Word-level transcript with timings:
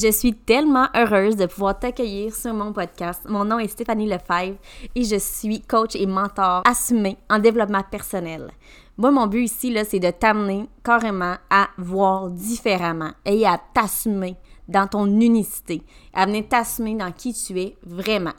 Je 0.00 0.12
suis 0.12 0.32
tellement 0.32 0.86
heureuse 0.94 1.34
de 1.34 1.46
pouvoir 1.46 1.76
t'accueillir 1.76 2.32
sur 2.32 2.54
mon 2.54 2.72
podcast. 2.72 3.22
Mon 3.28 3.44
nom 3.44 3.58
est 3.58 3.66
Stéphanie 3.66 4.06
Lefebvre 4.06 4.56
et 4.94 5.02
je 5.02 5.16
suis 5.16 5.60
coach 5.60 5.96
et 5.96 6.06
mentor 6.06 6.62
assumé 6.64 7.16
en 7.28 7.40
développement 7.40 7.82
personnel. 7.82 8.52
Moi, 8.96 9.10
mon 9.10 9.26
but 9.26 9.42
ici, 9.42 9.76
c'est 9.90 9.98
de 9.98 10.10
t'amener 10.12 10.68
carrément 10.84 11.34
à 11.50 11.66
voir 11.78 12.30
différemment 12.30 13.10
et 13.24 13.44
à 13.44 13.60
t'assumer 13.74 14.36
dans 14.68 14.86
ton 14.86 15.06
unicité, 15.06 15.82
à 16.14 16.26
venir 16.26 16.46
t'assumer 16.48 16.94
dans 16.94 17.10
qui 17.10 17.34
tu 17.34 17.58
es 17.58 17.76
vraiment. 17.82 18.34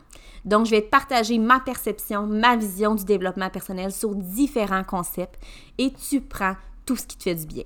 Donc, 0.46 0.66
je 0.66 0.72
vais 0.72 0.84
te 0.84 0.90
partager 0.90 1.40
ma 1.40 1.60
perception, 1.60 2.26
ma 2.26 2.56
vision 2.56 2.96
du 2.96 3.04
développement 3.04 3.50
personnel 3.50 3.92
sur 3.92 4.16
différents 4.16 4.86
concepts 4.86 5.44
et 5.78 5.92
tu 5.92 6.22
prends 6.22 6.56
tout 6.86 6.96
ce 6.96 7.06
qui 7.06 7.18
te 7.18 7.24
fait 7.24 7.36
du 7.36 7.46
bien. 7.46 7.66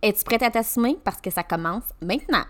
Es-tu 0.00 0.24
prête 0.24 0.42
à 0.42 0.50
t'assumer? 0.50 0.96
Parce 1.04 1.20
que 1.20 1.28
ça 1.30 1.42
commence 1.42 1.84
maintenant? 2.00 2.44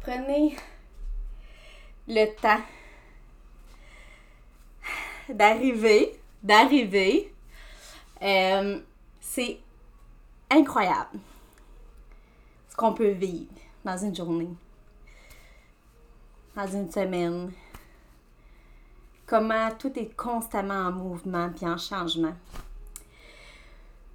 Prenez 0.00 0.56
le 2.08 2.24
temps 2.40 2.62
d'arriver, 5.28 6.19
d'arriver. 6.42 7.32
Euh, 8.22 8.80
c'est 9.20 9.58
incroyable 10.50 11.18
ce 12.68 12.76
qu'on 12.76 12.92
peut 12.92 13.10
vivre 13.10 13.50
dans 13.84 13.96
une 13.96 14.14
journée, 14.14 14.50
dans 16.54 16.66
une 16.66 16.90
semaine. 16.90 17.52
Comment 19.26 19.70
tout 19.78 19.92
est 19.98 20.14
constamment 20.16 20.88
en 20.88 20.92
mouvement 20.92 21.50
puis 21.50 21.66
en 21.66 21.78
changement. 21.78 22.34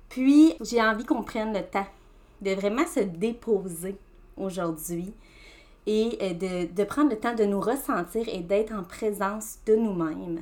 Puis, 0.09 0.53
j'ai 0.61 0.81
envie 0.81 1.05
qu'on 1.05 1.23
prenne 1.23 1.53
le 1.53 1.63
temps 1.63 1.87
de 2.41 2.51
vraiment 2.51 2.85
se 2.85 2.99
déposer 2.99 3.97
aujourd'hui 4.37 5.13
et 5.85 6.17
euh, 6.21 6.33
de, 6.33 6.73
de, 6.73 6.83
prendre 6.83 7.09
le 7.11 7.19
temps 7.19 7.35
de 7.35 7.43
nous 7.45 7.59
ressentir 7.59 8.27
et 8.27 8.39
d'être 8.39 8.73
en 8.73 8.83
présence 8.83 9.57
de 9.65 9.75
nous-mêmes. 9.75 10.41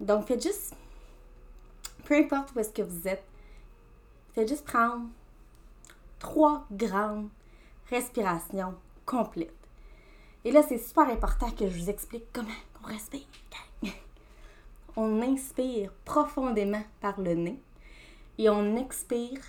Donc, 0.00 0.26
faites 0.26 0.42
juste, 0.42 0.74
peu 2.04 2.14
importe 2.14 2.54
où 2.54 2.60
est-ce 2.60 2.72
que 2.72 2.82
vous 2.82 3.08
êtes, 3.08 3.24
faites 4.34 4.48
juste 4.48 4.64
prendre 4.64 5.06
trois 6.18 6.66
grandes 6.70 7.28
respirations 7.90 8.74
complètes. 9.06 9.52
Et 10.44 10.52
là, 10.52 10.62
c'est 10.62 10.78
super 10.78 11.08
important 11.08 11.50
que 11.50 11.68
je 11.68 11.78
vous 11.78 11.90
explique 11.90 12.24
comment 12.32 12.48
on 12.82 12.86
respire. 12.86 13.26
On 14.96 15.22
inspire 15.22 15.90
profondément 16.04 16.84
par 17.00 17.20
le 17.20 17.34
nez 17.34 17.60
et 18.38 18.48
on 18.48 18.76
expire 18.76 19.40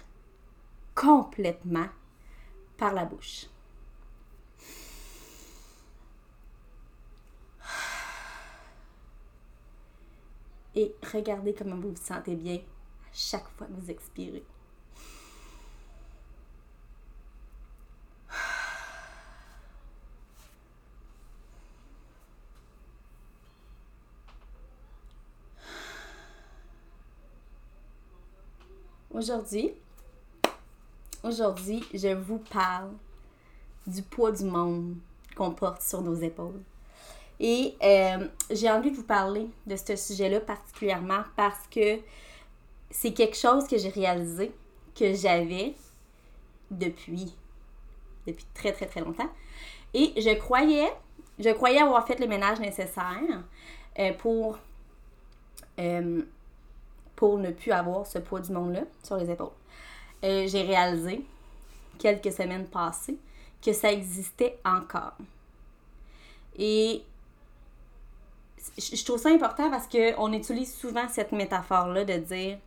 complètement 0.95 1.85
par 2.77 2.93
la 2.93 3.05
bouche. 3.05 3.45
Et 10.75 10.93
regardez 11.13 11.53
comment 11.53 11.77
vous 11.77 11.91
vous 11.91 11.95
sentez 11.95 12.35
bien 12.35 12.55
à 12.55 13.13
chaque 13.13 13.47
fois 13.57 13.67
que 13.67 13.73
vous 13.73 13.89
expirez. 13.89 14.43
Aujourd'hui, 29.11 29.71
aujourd'hui, 31.23 31.85
je 31.93 32.13
vous 32.13 32.39
parle 32.39 32.91
du 33.87 34.01
poids 34.01 34.33
du 34.33 34.43
monde 34.43 34.97
qu'on 35.37 35.51
porte 35.51 35.81
sur 35.81 36.01
nos 36.01 36.15
épaules. 36.15 36.61
Et 37.39 37.75
euh, 37.83 38.27
j'ai 38.51 38.69
envie 38.71 38.91
de 38.91 38.95
vous 38.95 39.03
parler 39.03 39.47
de 39.67 39.75
ce 39.75 39.95
sujet-là 39.95 40.39
particulièrement 40.39 41.23
parce 41.35 41.67
que 41.67 41.99
c'est 42.89 43.13
quelque 43.13 43.35
chose 43.35 43.67
que 43.67 43.77
j'ai 43.77 43.89
réalisé 43.89 44.51
que 44.97 45.13
j'avais 45.13 45.73
depuis, 46.71 47.33
depuis 48.25 48.45
très 48.53 48.71
très 48.71 48.85
très 48.85 49.01
longtemps. 49.01 49.29
Et 49.93 50.13
je 50.15 50.33
croyais, 50.35 50.91
je 51.39 51.49
croyais 51.49 51.81
avoir 51.81 52.07
fait 52.07 52.19
le 52.19 52.27
ménage 52.27 52.59
nécessaire 52.59 53.43
euh, 53.99 54.13
pour, 54.13 54.57
euh, 55.79 56.21
pour 57.15 57.37
ne 57.37 57.51
plus 57.51 57.71
avoir 57.71 58.07
ce 58.07 58.19
poids 58.19 58.39
du 58.39 58.53
monde-là 58.53 58.83
sur 59.03 59.17
les 59.17 59.29
épaules. 59.29 59.51
j'ai 60.23 60.61
réalisé 60.61 61.21
quelques 61.99 62.31
semaines 62.31 62.67
passées 62.67 63.17
que 63.61 63.73
ça 63.73 63.91
existait 63.91 64.57
encore. 64.63 65.13
Et 66.57 67.03
je 68.77 69.03
trouve 69.03 69.19
ça 69.19 69.29
important 69.29 69.69
parce 69.69 69.87
qu'on 69.87 70.33
utilise 70.33 70.73
souvent 70.75 71.07
cette 71.09 71.31
métaphore-là 71.31 72.05
de 72.05 72.17
dire 72.17 72.57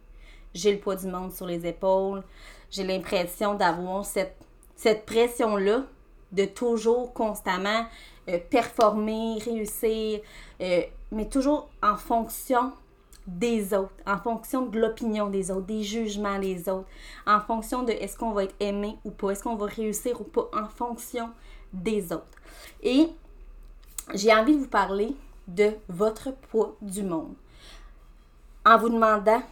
j'ai 0.54 0.72
le 0.72 0.78
poids 0.78 0.96
du 0.96 1.06
monde 1.06 1.32
sur 1.32 1.46
les 1.46 1.66
épaules, 1.66 2.22
j'ai 2.70 2.84
l'impression 2.84 3.54
d'avoir 3.54 4.04
cette, 4.04 4.36
cette 4.76 5.04
pression-là 5.06 5.84
de 6.32 6.44
toujours 6.44 7.12
constamment 7.12 7.86
euh, 8.28 8.38
performer, 8.50 9.38
réussir, 9.44 10.20
euh, 10.60 10.82
mais 11.10 11.28
toujours 11.28 11.68
en 11.82 11.96
fonction 11.96 12.72
des 13.26 13.74
autres, 13.74 13.92
en 14.06 14.18
fonction 14.18 14.66
de 14.66 14.78
l'opinion 14.78 15.28
des 15.28 15.50
autres, 15.50 15.66
des 15.66 15.82
jugements 15.82 16.38
des 16.38 16.68
autres, 16.68 16.88
en 17.26 17.40
fonction 17.40 17.82
de 17.82 17.92
est-ce 17.92 18.16
qu'on 18.16 18.32
va 18.32 18.44
être 18.44 18.54
aimé 18.60 18.96
ou 19.04 19.10
pas, 19.10 19.30
est-ce 19.30 19.42
qu'on 19.42 19.56
va 19.56 19.66
réussir 19.66 20.20
ou 20.20 20.24
pas, 20.24 20.48
en 20.54 20.66
fonction 20.66 21.30
des 21.72 22.12
autres. 22.12 22.24
Et 22.82 23.08
j'ai 24.14 24.32
envie 24.34 24.54
de 24.54 24.60
vous 24.60 24.68
parler 24.68 25.14
de 25.48 25.76
votre 25.88 26.30
poids 26.30 26.76
du 26.80 27.02
monde. 27.02 27.34
En 28.64 28.78
vous 28.78 28.90
demandant, 28.90 29.42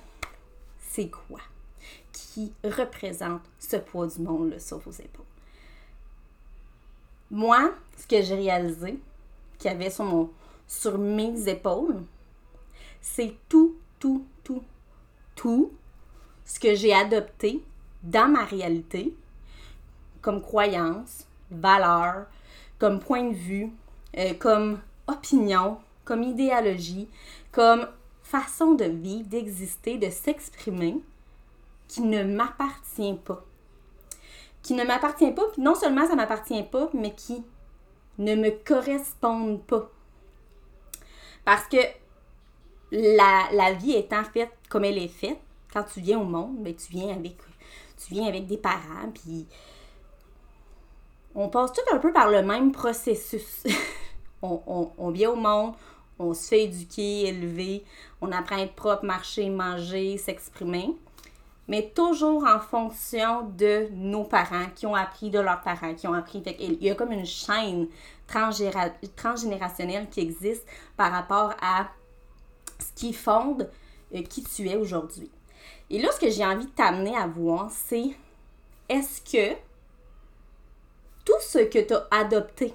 c'est 0.78 1.08
quoi 1.08 1.40
qui 2.12 2.52
représente 2.62 3.42
ce 3.58 3.76
poids 3.76 4.06
du 4.06 4.20
monde 4.20 4.58
sur 4.58 4.78
vos 4.78 4.92
épaules? 4.92 5.24
Moi, 7.30 7.72
ce 7.96 8.06
que 8.06 8.22
j'ai 8.22 8.36
réalisé, 8.36 9.00
qu'il 9.58 9.70
y 9.70 9.74
avait 9.74 9.90
sur, 9.90 10.04
mon, 10.04 10.30
sur 10.68 10.98
mes 10.98 11.48
épaules, 11.48 12.02
c'est 13.00 13.34
tout, 13.48 13.76
tout, 13.98 14.24
tout, 14.44 14.62
tout 15.34 15.72
ce 16.44 16.60
que 16.60 16.74
j'ai 16.74 16.94
adopté 16.94 17.64
dans 18.02 18.30
ma 18.30 18.44
réalité 18.44 19.16
comme 20.20 20.42
croyance, 20.42 21.26
valeur, 21.50 22.26
comme 22.78 22.98
point 22.98 23.30
de 23.30 23.34
vue, 23.34 23.70
euh, 24.18 24.34
comme 24.34 24.80
opinion, 25.06 25.78
comme 26.06 26.22
idéologie, 26.22 27.10
comme 27.52 27.86
façon 28.22 28.72
de 28.72 28.84
vivre, 28.84 29.28
d'exister, 29.28 29.98
de 29.98 30.08
s'exprimer, 30.08 31.02
qui 31.88 32.00
ne 32.00 32.24
m'appartient 32.24 33.18
pas. 33.24 33.44
Qui 34.62 34.72
ne 34.72 34.84
m'appartient 34.84 35.30
pas, 35.32 35.44
puis 35.52 35.60
non 35.60 35.74
seulement 35.74 36.06
ça 36.06 36.12
ne 36.12 36.16
m'appartient 36.16 36.62
pas, 36.62 36.88
mais 36.94 37.14
qui 37.14 37.44
ne 38.18 38.34
me 38.34 38.50
correspondent 38.50 39.62
pas. 39.62 39.90
Parce 41.44 41.66
que 41.68 41.76
la, 42.90 43.48
la, 43.52 43.72
vie 43.74 43.92
étant 43.92 44.24
faite 44.24 44.50
comme 44.68 44.84
elle 44.84 44.98
est 44.98 45.08
faite, 45.08 45.38
quand 45.72 45.84
tu 45.84 46.00
viens 46.00 46.18
au 46.18 46.24
monde, 46.24 46.56
ben, 46.62 46.74
tu 46.74 46.90
viens 46.90 47.14
avec 47.14 47.36
tu 47.96 48.14
viens 48.14 48.26
avec 48.26 48.46
des 48.46 48.58
parents, 48.58 49.10
puis 49.14 49.46
on 51.34 51.48
passe 51.48 51.72
tout 51.72 51.94
un 51.94 51.98
peu 51.98 52.12
par 52.12 52.30
le 52.30 52.42
même 52.42 52.72
processus. 52.72 53.64
on, 54.42 54.60
on, 54.66 54.90
on, 54.98 55.10
vient 55.10 55.30
au 55.30 55.36
monde, 55.36 55.74
on 56.18 56.34
se 56.34 56.48
fait 56.48 56.64
éduquer, 56.64 57.28
élever, 57.28 57.84
on 58.20 58.32
apprend 58.32 58.56
à 58.56 58.60
être 58.60 58.74
propre, 58.74 59.04
marcher, 59.04 59.50
manger, 59.50 60.16
s'exprimer, 60.18 60.96
mais 61.68 61.90
toujours 61.94 62.44
en 62.44 62.60
fonction 62.60 63.42
de 63.56 63.88
nos 63.92 64.24
parents 64.24 64.66
qui 64.74 64.86
ont 64.86 64.94
appris 64.94 65.30
de 65.30 65.40
leurs 65.40 65.60
parents, 65.62 65.94
qui 65.94 66.06
ont 66.06 66.14
appris. 66.14 66.42
il 66.60 66.82
y 66.82 66.90
a 66.90 66.94
comme 66.94 67.12
une 67.12 67.26
chaîne 67.26 67.88
transgénérationnelle 68.26 70.08
qui 70.08 70.20
existe 70.20 70.66
par 70.96 71.12
rapport 71.12 71.54
à 71.60 71.88
ce 72.78 72.92
qui 72.94 73.12
fonde 73.12 73.68
euh, 74.14 74.22
qui 74.22 74.42
tu 74.42 74.68
es 74.68 74.76
aujourd'hui. 74.76 75.30
Et 75.90 76.00
là, 76.00 76.10
ce 76.12 76.20
que 76.20 76.30
j'ai 76.30 76.44
envie 76.44 76.66
de 76.66 76.70
t'amener 76.70 77.16
à 77.16 77.26
voir, 77.26 77.70
c'est 77.70 78.16
est-ce 78.88 79.20
que 79.20 79.56
tout 81.24 81.40
ce 81.40 81.58
que 81.58 81.78
tu 81.78 81.94
as 81.94 82.06
adopté 82.10 82.74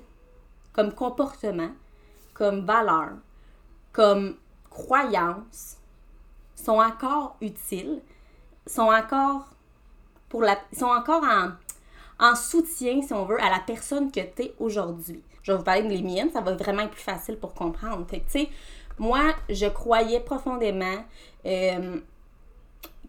comme 0.74 0.94
comportement, 0.94 1.72
comme 2.34 2.66
valeur, 2.66 3.12
comme 3.92 4.36
croyances 4.70 5.78
sont 6.56 6.80
encore 6.80 7.38
utiles, 7.42 8.02
sont 8.66 8.92
encore 8.92 9.50
pour 10.30 10.42
la 10.44 10.58
sont 10.72 10.86
encore 10.86 11.24
en, 11.24 11.52
en 12.20 12.36
soutien, 12.36 13.02
si 13.02 13.14
on 13.14 13.26
veut, 13.26 13.42
à 13.42 13.50
la 13.50 13.60
personne 13.60 14.12
que 14.12 14.22
tu 14.22 14.44
es 14.44 14.56
aujourd'hui. 14.60 15.24
Je 15.44 15.52
vais 15.52 15.58
vous 15.58 15.64
parler 15.64 15.84
de 15.84 15.90
les 15.90 16.02
miennes, 16.04 16.32
ça 16.32 16.42
va 16.42 16.54
vraiment 16.54 16.84
être 16.84 16.92
plus 16.92 17.02
facile 17.02 17.38
pour 17.38 17.54
comprendre. 17.54 18.06
Tu 18.10 18.22
sais, 18.28 18.50
moi, 19.00 19.34
je 19.50 19.66
croyais 19.66 20.20
profondément 20.20 21.04
euh, 21.46 22.00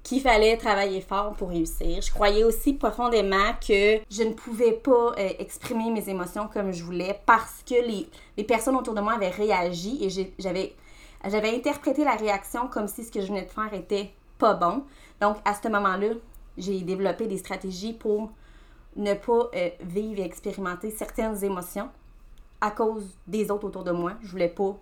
qu'il 0.03 0.21
fallait 0.21 0.57
travailler 0.57 1.01
fort 1.01 1.35
pour 1.35 1.51
réussir. 1.51 2.03
Je 2.03 2.11
croyais 2.11 2.45
aussi 2.45 2.73
profondément 2.73 3.53
que 3.61 4.01
je 4.11 4.23
ne 4.23 4.33
pouvais 4.33 4.73
pas 4.73 5.13
euh, 5.19 5.29
exprimer 5.39 5.91
mes 5.91 6.09
émotions 6.09 6.49
comme 6.53 6.73
je 6.73 6.83
voulais 6.83 7.21
parce 7.25 7.63
que 7.65 7.75
les, 7.75 8.09
les 8.37 8.45
personnes 8.45 8.77
autour 8.77 8.95
de 8.95 9.01
moi 9.01 9.15
avaient 9.15 9.31
réagi 9.31 9.99
et 10.05 10.33
j'avais 10.39 10.75
j'avais 11.31 11.55
interprété 11.55 12.05
la 12.05 12.17
réaction 12.17 12.67
comme 12.67 12.89
si 12.89 13.05
ce 13.05 13.13
que 13.13 13.21
je 13.21 13.29
venais 13.29 13.45
de 13.45 13.51
faire 13.51 13.73
était 13.73 14.11
pas 14.39 14.55
bon. 14.55 14.83
Donc, 15.21 15.37
à 15.45 15.55
ce 15.55 15.69
moment-là, 15.69 16.15
j'ai 16.59 16.81
développé 16.81 17.27
des 17.27 17.39
stratégies 17.39 17.93
pour 17.93 18.33
ne 18.97 19.15
pas 19.15 19.51
euh, 19.55 19.71
vivre 19.83 20.21
et 20.21 20.25
expérimenter 20.25 20.91
certaines 20.91 21.43
émotions 21.45 21.89
à 22.61 22.71
cause 22.71 23.17
des 23.27 23.51
autres 23.51 23.67
autour 23.67 23.85
de 23.85 23.93
moi. 23.93 24.15
Je 24.23 24.31
voulais 24.31 24.49
pas 24.49 24.77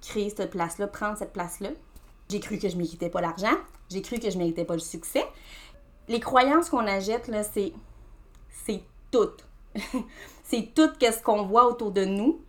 créer 0.00 0.30
cette 0.30 0.50
place-là, 0.50 0.86
prendre 0.88 1.16
cette 1.16 1.32
place-là. 1.32 1.70
J'ai 2.28 2.40
cru 2.40 2.58
que 2.58 2.68
je 2.68 2.76
méritais 2.76 3.08
pas 3.10 3.20
l'argent. 3.20 3.56
J'ai 3.92 4.02
cru 4.02 4.18
que 4.18 4.30
je 4.30 4.38
méritais 4.38 4.64
pas 4.64 4.74
le 4.74 4.80
succès. 4.80 5.24
Les 6.08 6.20
croyances 6.20 6.70
qu'on 6.70 6.86
achète, 6.86 7.28
là, 7.28 7.42
c'est, 7.42 7.72
c'est 8.64 8.82
tout. 9.10 9.30
c'est 10.44 10.72
tout 10.74 10.90
ce 11.00 11.22
qu'on 11.22 11.44
voit 11.44 11.66
autour 11.66 11.90
de 11.90 12.04
nous. 12.04 12.40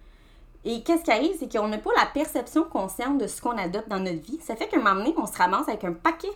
Et 0.66 0.81
qu'est-ce 0.81 1.04
qui 1.04 1.12
arrive, 1.12 1.36
c'est 1.38 1.51
qu'on 1.51 1.68
n'a 1.68 1.78
pas 1.78 1.92
la 1.98 2.06
perception 2.06 2.63
consciente 2.63 3.18
de 3.18 3.28
ce 3.28 3.42
qu'on 3.42 3.57
adopte 3.57 3.90
dans 3.90 4.00
notre 4.00 4.22
vie. 4.22 4.40
Ça 4.42 4.56
fait 4.56 4.68
qu'à 4.68 4.78
un 4.78 4.81
moment 4.81 4.95
donné, 4.95 5.13
on 5.18 5.28
se 5.28 5.38
ramasse 5.38 5.68
avec 5.68 5.84
un 5.84 5.94
paquet, 5.94 6.31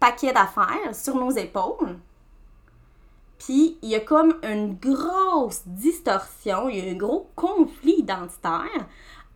paquet 0.00 0.32
d'affaires 0.32 0.94
sur 0.94 1.14
nos 1.14 1.30
épaules. 1.30 1.98
Puis 3.38 3.78
il 3.80 3.88
y 3.88 3.94
a 3.94 4.00
comme 4.00 4.36
une 4.42 4.74
grosse 4.74 5.62
distorsion, 5.66 6.68
il 6.68 6.84
y 6.84 6.88
a 6.88 6.92
un 6.92 6.96
gros 6.96 7.30
conflit 7.36 7.94
identitaire 7.98 8.86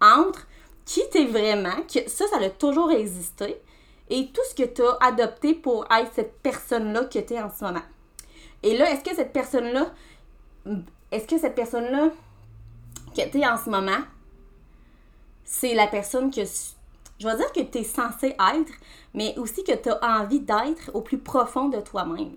entre 0.01 0.47
qui 0.85 1.01
t'es 1.11 1.25
vraiment, 1.25 1.83
que 1.83 2.09
ça, 2.11 2.27
ça 2.29 2.37
a 2.39 2.51
toujours 2.51 2.91
existé, 2.91 3.63
et 4.11 4.29
tout 4.33 4.43
ce 4.51 4.55
que 4.55 4.69
tu 4.69 4.83
as 4.83 4.97
adopté 5.01 5.55
pour 5.55 5.87
être 5.91 6.13
cette 6.15 6.39
personne-là 6.43 7.05
que 7.05 7.19
tu 7.19 7.39
en 7.39 7.51
ce 7.51 7.65
moment. 7.65 7.83
Et 8.63 8.77
là, 8.77 8.91
est-ce 8.91 9.05
que 9.05 9.15
cette 9.15 9.33
personne-là, 9.33 9.87
est-ce 11.11 11.27
que 11.27 11.39
cette 11.39 11.55
personne-là 11.55 12.11
que 13.15 13.29
tu 13.31 13.45
en 13.45 13.57
ce 13.57 13.71
moment, 13.71 14.03
c'est 15.45 15.75
la 15.75 15.87
personne 15.87 16.31
que, 16.31 16.43
je 17.21 17.29
vais 17.29 17.37
dire 17.37 17.53
que 17.53 17.61
tu 17.61 17.79
es 17.79 17.85
censé 17.85 18.29
être, 18.29 18.73
mais 19.13 19.37
aussi 19.39 19.63
que 19.65 19.75
tu 19.75 19.89
as 19.89 20.21
envie 20.21 20.41
d'être 20.41 20.91
au 20.95 21.01
plus 21.01 21.19
profond 21.19 21.69
de 21.69 21.81
toi-même. 21.81 22.35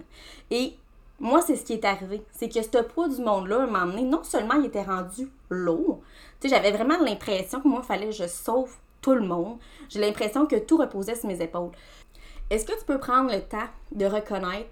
Et 0.52 0.76
moi, 1.20 1.42
c'est 1.42 1.56
ce 1.56 1.64
qui 1.64 1.74
est 1.74 1.86
arrivé. 1.86 2.22
C'est 2.32 2.50
que 2.50 2.62
ce 2.62 2.84
poids 2.84 3.08
du 3.08 3.22
monde-là, 3.22 3.66
moment 3.66 3.86
donné, 3.88 4.04
non 4.04 4.24
seulement 4.24 4.56
il 4.56 4.66
était 4.68 4.84
rendu 4.84 5.30
lourd, 5.50 6.02
tu 6.40 6.48
sais, 6.48 6.56
j'avais 6.56 6.72
vraiment 6.72 6.98
l'impression 7.00 7.60
que 7.60 7.68
moi, 7.68 7.80
il 7.84 7.88
fallait 7.88 8.06
que 8.08 8.12
je 8.12 8.28
sauve 8.28 8.76
monde. 9.16 9.58
J'ai 9.90 10.00
l'impression 10.00 10.46
que 10.46 10.56
tout 10.56 10.78
reposait 10.78 11.16
sur 11.16 11.28
mes 11.28 11.42
épaules. 11.42 11.72
Est-ce 12.50 12.66
que 12.66 12.78
tu 12.78 12.86
peux 12.86 13.00
prendre 13.00 13.32
le 13.32 13.42
temps 13.42 13.68
de 13.92 14.06
reconnaître 14.06 14.70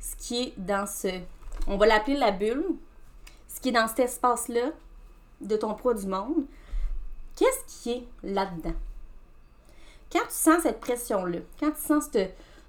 ce 0.00 0.16
qui 0.16 0.42
est 0.42 0.54
dans 0.56 0.86
ce, 0.86 1.08
on 1.66 1.76
va 1.76 1.86
l'appeler 1.86 2.16
la 2.16 2.30
bulle, 2.30 2.64
ce 3.48 3.60
qui 3.60 3.68
est 3.68 3.72
dans 3.72 3.86
cet 3.88 4.00
espace-là 4.00 4.70
de 5.40 5.56
ton 5.56 5.74
poids 5.74 5.94
du 5.94 6.06
monde, 6.06 6.44
qu'est-ce 7.36 7.82
qui 7.82 7.90
est 7.90 8.08
là-dedans? 8.22 8.74
Quand 10.10 10.20
tu 10.20 10.34
sens 10.34 10.62
cette 10.62 10.80
pression-là, 10.80 11.38
quand 11.58 11.70
tu 11.70 11.80
sens 11.80 12.08
ce 12.12 12.26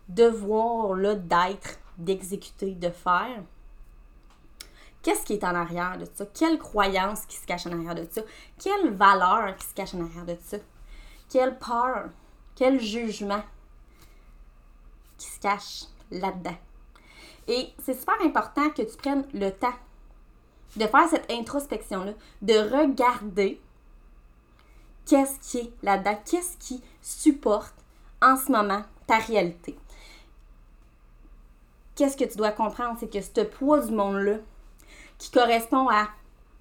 devoir-là 0.10 1.16
d'être, 1.16 1.80
d'exécuter, 1.98 2.72
de 2.72 2.89
faire, 2.89 3.44
qu'est-ce 5.01 5.25
qui 5.25 5.33
est 5.33 5.44
en 5.44 5.56
arrière 5.56 5.98
de 5.98 6.06
ça? 6.13 6.25
Quelle 6.33 6.57
croyance 6.57 7.25
qui 7.25 7.38
se 7.38 7.45
cache 7.45 7.68
en 7.68 7.71
arrière 7.71 7.95
de 7.95 8.07
ça? 8.09 8.21
Quelle 8.59 8.94
valeur 8.94 9.56
qui 9.57 9.68
se 9.68 9.74
cache 9.74 9.94
en 9.94 10.01
arrière 10.01 10.25
de 10.25 10.38
ça? 10.42 10.57
Quelle 11.30 11.57
peur? 11.57 12.09
Quel 12.56 12.80
jugement 12.80 13.44
qui 15.18 15.27
se 15.27 15.39
cache 15.39 15.83
là-dedans? 16.12 16.57
Et 17.48 17.69
c'est 17.83 17.98
super 17.98 18.21
important 18.21 18.69
que 18.69 18.83
tu 18.83 18.98
prennes 18.98 19.25
le 19.33 19.50
temps 19.50 19.74
de 20.75 20.86
faire 20.86 21.09
cette 21.09 21.30
introspection-là, 21.31 22.13
de 22.42 22.54
regarder 22.54 23.62
qu'est-ce 25.06 25.39
qui 25.39 25.57
est 25.57 25.74
là-dedans, 25.83 26.18
qu'est-ce 26.25 26.57
qui 26.57 26.81
supporte 27.01 27.75
en 28.21 28.38
ce 28.38 28.51
moment 28.51 28.83
ta 29.07 29.18
réalité 29.18 29.77
qu'est-ce 32.01 32.18
que 32.18 32.24
tu 32.24 32.38
dois 32.38 32.51
comprendre? 32.51 32.97
C'est 33.00 33.12
que 33.12 33.21
ce 33.21 33.42
poids 33.42 33.80
du 33.80 33.94
monde-là, 33.94 34.38
qui 35.21 35.29
correspond 35.29 35.88
à 35.88 36.07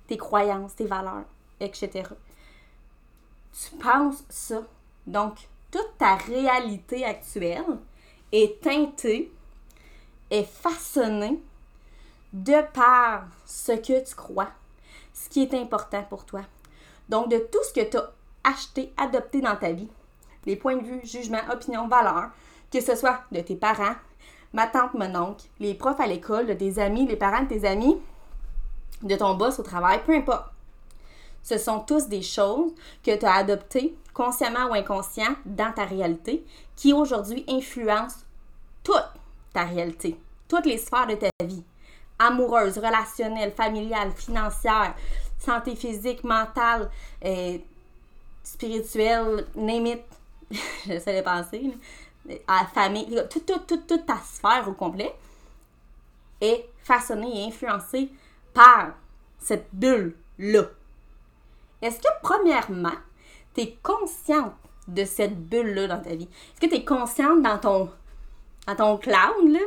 tes 0.06 0.18
croyances, 0.18 0.74
tes 0.74 0.84
valeurs, 0.84 1.24
etc. 1.60 2.10
Tu 3.52 3.76
penses 3.76 4.22
ça. 4.28 4.60
Donc, 5.06 5.48
toute 5.70 5.96
ta 5.96 6.16
réalité 6.16 7.06
actuelle 7.06 7.78
est 8.30 8.60
teintée, 8.60 9.32
est 10.30 10.44
façonnée 10.44 11.42
de 12.34 12.60
par 12.74 13.28
ce 13.46 13.72
que 13.72 14.06
tu 14.06 14.14
crois, 14.14 14.50
ce 15.14 15.30
qui 15.30 15.42
est 15.42 15.54
important 15.54 16.02
pour 16.10 16.26
toi. 16.26 16.42
Donc, 17.08 17.30
de 17.30 17.38
tout 17.38 17.64
ce 17.64 17.72
que 17.72 17.88
tu 17.88 17.96
as 17.96 18.12
acheté, 18.44 18.92
adopté 18.98 19.40
dans 19.40 19.56
ta 19.56 19.72
vie, 19.72 19.88
les 20.44 20.56
points 20.56 20.76
de 20.76 20.84
vue, 20.84 21.00
jugements, 21.02 21.48
opinions, 21.50 21.88
valeurs, 21.88 22.30
que 22.70 22.82
ce 22.82 22.94
soit 22.94 23.20
de 23.32 23.40
tes 23.40 23.56
parents, 23.56 23.96
ma 24.52 24.66
tante, 24.66 24.92
mon 24.92 25.14
oncle, 25.14 25.46
les 25.60 25.72
profs 25.72 26.00
à 26.00 26.06
l'école, 26.06 26.54
tes 26.58 26.78
amis, 26.78 27.06
les 27.06 27.16
parents 27.16 27.42
de 27.44 27.48
tes 27.48 27.64
amis, 27.64 27.96
de 29.02 29.16
ton 29.16 29.34
boss 29.34 29.58
au 29.58 29.62
travail, 29.62 30.02
peu 30.04 30.14
importe. 30.14 30.50
Ce 31.42 31.56
sont 31.58 31.80
tous 31.80 32.06
des 32.06 32.22
choses 32.22 32.72
que 33.02 33.16
tu 33.16 33.24
as 33.24 33.34
adoptées, 33.34 33.94
consciemment 34.12 34.66
ou 34.66 34.74
inconscient, 34.74 35.34
dans 35.46 35.72
ta 35.72 35.84
réalité, 35.84 36.44
qui 36.76 36.92
aujourd'hui 36.92 37.44
influencent 37.48 38.18
toute 38.82 39.10
ta 39.52 39.64
réalité, 39.64 40.18
toutes 40.48 40.66
les 40.66 40.78
sphères 40.78 41.06
de 41.06 41.14
ta 41.14 41.28
vie. 41.44 41.64
Amoureuse, 42.18 42.76
relationnelle, 42.76 43.52
familiale, 43.52 44.12
financière, 44.12 44.94
santé 45.38 45.74
physique, 45.74 46.22
mentale, 46.22 46.90
euh, 47.24 47.58
spirituelle, 48.42 49.46
it. 49.56 50.04
J'essaie 50.86 51.16
de 51.16 51.24
penser 51.24 51.72
à 52.46 52.62
la 52.62 52.66
famille, 52.66 53.22
toute, 53.30 54.06
ta 54.06 54.18
sphère 54.18 54.68
au 54.68 54.72
complet 54.72 55.14
est 56.40 56.68
façonnée 56.82 57.42
et 57.42 57.48
influencée 57.48 58.10
par 58.52 58.92
cette 59.38 59.68
bulle-là. 59.72 60.64
Est-ce 61.82 61.98
que, 61.98 62.08
premièrement, 62.22 62.96
tu 63.54 63.62
es 63.62 63.78
consciente 63.82 64.52
de 64.86 65.04
cette 65.04 65.36
bulle-là 65.36 65.86
dans 65.86 66.00
ta 66.00 66.14
vie? 66.14 66.28
Est-ce 66.52 66.60
que 66.60 66.66
tu 66.66 66.80
es 66.80 66.84
consciente 66.84 67.42
dans 67.42 67.58
ton, 67.58 67.90
dans 68.66 68.76
ton 68.76 68.96
cloud, 68.98 69.48
là? 69.48 69.60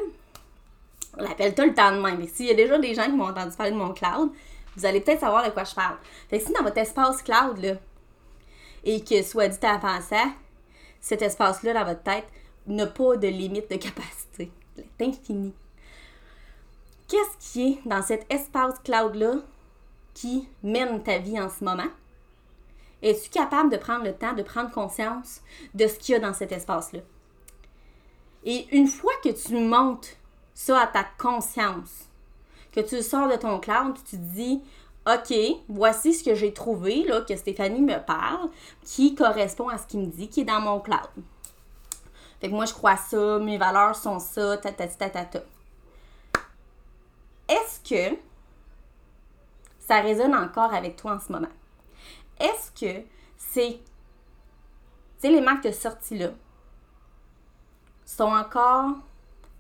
On 1.18 1.24
l'appelle 1.24 1.54
tout 1.54 1.64
le 1.64 1.74
temps 1.74 1.96
de 1.96 2.02
même. 2.02 2.28
S'il 2.28 2.48
y 2.48 2.52
a 2.52 2.56
déjà 2.56 2.78
des 2.80 2.96
gens 2.96 3.06
qui 3.06 3.12
m'ont 3.12 3.30
entendu 3.30 3.56
parler 3.56 3.72
de 3.72 3.78
mon 3.78 3.94
cloud, 3.94 4.32
vous 4.76 4.86
allez 4.86 5.02
peut-être 5.02 5.20
savoir 5.20 5.46
de 5.46 5.52
quoi 5.52 5.64
je 5.64 5.76
parle. 5.76 5.98
Fait 6.30 6.40
que 6.40 6.46
si 6.46 6.54
dans 6.54 6.64
votre 6.64 6.78
espace 6.78 7.22
cloud, 7.22 7.58
là, 7.60 7.76
et 8.84 9.04
que, 9.04 9.22
soit 9.22 9.48
dit 9.48 9.66
à 9.66 9.78
penser, 9.78 10.16
cet 11.00 11.22
espace-là 11.22 11.74
dans 11.74 11.86
votre 11.86 12.04
tête, 12.04 12.26
n'a 12.66 12.88
pas 12.88 13.18
de 13.18 13.28
limite 13.28 13.70
de 13.70 13.78
capacité. 13.78 14.52
C'est 14.76 15.06
infini. 15.06 15.54
Qu'est-ce 17.14 17.54
qui 17.54 17.68
est 17.68 17.88
dans 17.88 18.02
cet 18.02 18.26
espace 18.34 18.80
cloud-là 18.80 19.36
qui 20.16 20.50
mène 20.64 21.04
ta 21.04 21.20
vie 21.20 21.40
en 21.40 21.48
ce 21.48 21.64
moment? 21.64 21.92
Es-tu 23.04 23.30
capable 23.30 23.72
de 23.72 23.78
prendre 23.78 24.04
le 24.04 24.16
temps 24.16 24.34
de 24.34 24.42
prendre 24.42 24.72
conscience 24.72 25.42
de 25.76 25.86
ce 25.86 26.00
qu'il 26.00 26.14
y 26.14 26.16
a 26.16 26.20
dans 26.20 26.34
cet 26.34 26.52
espace-là? 26.52 27.02
Et 28.46 28.66
une 28.76 28.88
fois 28.88 29.14
que 29.24 29.30
tu 29.30 29.60
montes 29.60 30.18
ça 30.56 30.80
à 30.80 30.88
ta 30.88 31.04
conscience, 31.04 32.10
que 32.72 32.80
tu 32.80 33.04
sors 33.04 33.30
de 33.30 33.36
ton 33.36 33.60
cloud, 33.60 33.94
tu 33.94 34.18
te 34.18 34.24
dis, 34.34 34.64
OK, 35.06 35.36
voici 35.70 36.16
ce 36.16 36.24
que 36.24 36.34
j'ai 36.34 36.52
trouvé, 36.52 37.04
là, 37.04 37.22
que 37.22 37.36
Stéphanie 37.36 37.84
me 37.84 38.04
parle, 38.04 38.50
qui 38.84 39.14
correspond 39.14 39.70
à 39.70 39.78
ce 39.78 39.86
qu'il 39.86 40.00
me 40.00 40.08
dit, 40.08 40.30
qui 40.30 40.42
est 40.42 40.46
dans 40.46 40.62
mon 40.62 40.80
cloud. 40.80 41.12
Fait 42.42 42.50
que 42.50 42.56
moi, 42.56 42.66
je 42.66 42.74
crois 42.74 42.98
ça, 42.98 43.38
mes 43.38 43.60
valeurs 43.60 43.96
sont 43.96 44.18
ça, 44.18 44.58
ta 44.58 44.72
ta 44.72 44.88
ta 44.88 45.12
ta 45.12 45.26
ta. 45.26 45.38
Est-ce 45.38 45.63
que 47.84 48.18
ça 49.80 50.02
résonne 50.02 50.34
encore 50.34 50.74
avec 50.74 50.96
toi 50.96 51.16
en 51.16 51.20
ce 51.20 51.32
moment? 51.32 51.52
Est-ce 52.40 52.72
que 52.72 53.06
ces 53.38 53.82
éléments 55.24 55.58
que 55.58 55.64
tu 55.64 55.68
as 55.70 55.74
sortis 55.74 56.18
là 56.18 56.32
sont 58.06 58.32
encore 58.32 58.96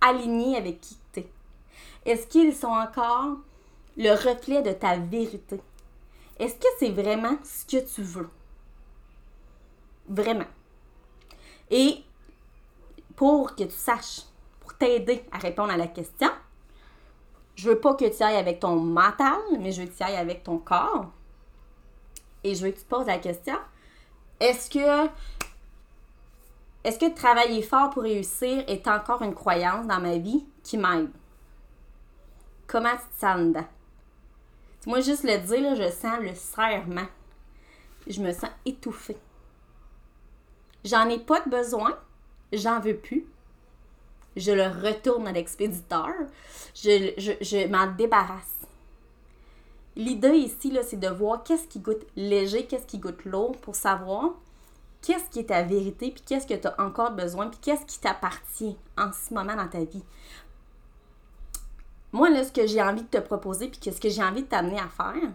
alignés 0.01 0.57
avec 0.57 0.81
qui 0.81 0.97
tu 1.11 1.19
es? 1.21 1.31
Est-ce 2.05 2.27
qu'ils 2.27 2.55
sont 2.55 2.67
encore 2.67 3.37
le 3.97 4.11
reflet 4.11 4.61
de 4.61 4.71
ta 4.71 4.97
vérité? 4.97 5.61
Est-ce 6.39 6.55
que 6.55 6.67
c'est 6.79 6.91
vraiment 6.91 7.37
ce 7.43 7.65
que 7.65 7.85
tu 7.85 8.01
veux? 8.01 8.29
Vraiment. 10.07 10.47
Et 11.69 12.03
pour 13.15 13.55
que 13.55 13.63
tu 13.63 13.71
saches, 13.71 14.23
pour 14.59 14.75
t'aider 14.75 15.25
à 15.31 15.37
répondre 15.37 15.71
à 15.71 15.77
la 15.77 15.87
question, 15.87 16.29
je 17.55 17.69
veux 17.69 17.79
pas 17.79 17.93
que 17.93 18.05
tu 18.05 18.23
ailles 18.23 18.37
avec 18.37 18.59
ton 18.59 18.75
mental, 18.75 19.39
mais 19.59 19.71
je 19.71 19.81
veux 19.81 19.87
que 19.87 19.95
tu 19.95 20.03
ailles 20.03 20.17
avec 20.17 20.43
ton 20.43 20.57
corps. 20.57 21.11
Et 22.43 22.55
je 22.55 22.65
veux 22.65 22.71
que 22.71 22.77
tu 22.77 22.83
te 22.83 22.89
poses 22.89 23.07
la 23.07 23.19
question 23.19 23.55
est-ce 24.43 24.69
que 24.69 25.09
est-ce 26.83 26.99
que 26.99 27.15
travailler 27.15 27.61
fort 27.61 27.91
pour 27.91 28.03
réussir 28.03 28.65
est 28.67 28.87
encore 28.89 29.21
une 29.21 29.33
croyance 29.33 29.87
dans 29.87 30.01
ma 30.01 30.17
vie 30.17 30.45
qui 30.63 30.77
m'aide? 30.77 31.11
Comment 32.67 32.91
tu 32.91 33.15
te 33.15 33.19
sens 33.21 33.39
dedans? 33.39 33.67
Moi, 34.85 34.99
juste 34.99 35.23
le 35.23 35.37
dire, 35.37 35.75
je 35.75 35.89
sens 35.89 36.19
le 36.19 36.35
serrement. 36.35 37.07
Je 38.05 38.21
me 38.21 38.33
sens 38.33 38.49
étouffée. 38.65 39.15
J'en 40.83 41.07
ai 41.07 41.19
pas 41.19 41.39
de 41.39 41.49
besoin. 41.49 41.97
J'en 42.51 42.81
veux 42.81 42.97
plus. 42.97 43.25
Je 44.35 44.51
le 44.51 44.63
retourne 44.63 45.27
à 45.27 45.31
l'expéditeur. 45.31 46.13
Je, 46.75 47.67
m'en 47.67 47.91
débarrasse. 47.91 48.67
L'idée 49.95 50.37
ici, 50.37 50.75
c'est 50.83 50.99
de 50.99 51.07
voir 51.07 51.43
qu'est-ce 51.43 51.67
qui 51.67 51.79
goûte 51.79 52.05
léger, 52.15 52.65
qu'est-ce 52.65 52.87
qui 52.87 52.97
goûte 52.97 53.25
lourd 53.25 53.55
pour 53.57 53.75
savoir 53.75 54.31
qu'est-ce 55.03 55.29
qui 55.29 55.39
est 55.39 55.49
ta 55.49 55.61
vérité, 55.61 56.11
puis 56.11 56.23
qu'est-ce 56.25 56.47
que 56.47 56.53
tu 56.53 56.67
as 56.67 56.81
encore 56.81 57.11
besoin, 57.11 57.49
puis 57.49 57.59
qu'est-ce 57.61 57.85
qui 57.85 57.99
t'appartient 57.99 58.77
en 58.97 59.11
ce 59.11 59.33
moment 59.33 59.55
dans 59.55 59.67
ta 59.67 59.83
vie. 59.83 60.03
Moi, 62.11 62.29
là, 62.29 62.43
ce 62.43 62.51
que 62.51 62.65
j'ai 62.65 62.81
envie 62.81 63.03
de 63.03 63.07
te 63.07 63.17
proposer, 63.17 63.67
puis 63.67 63.91
ce 63.91 63.99
que 63.99 64.09
j'ai 64.09 64.23
envie 64.23 64.43
de 64.43 64.47
t'amener 64.47 64.79
à 64.79 64.87
faire, 64.87 65.29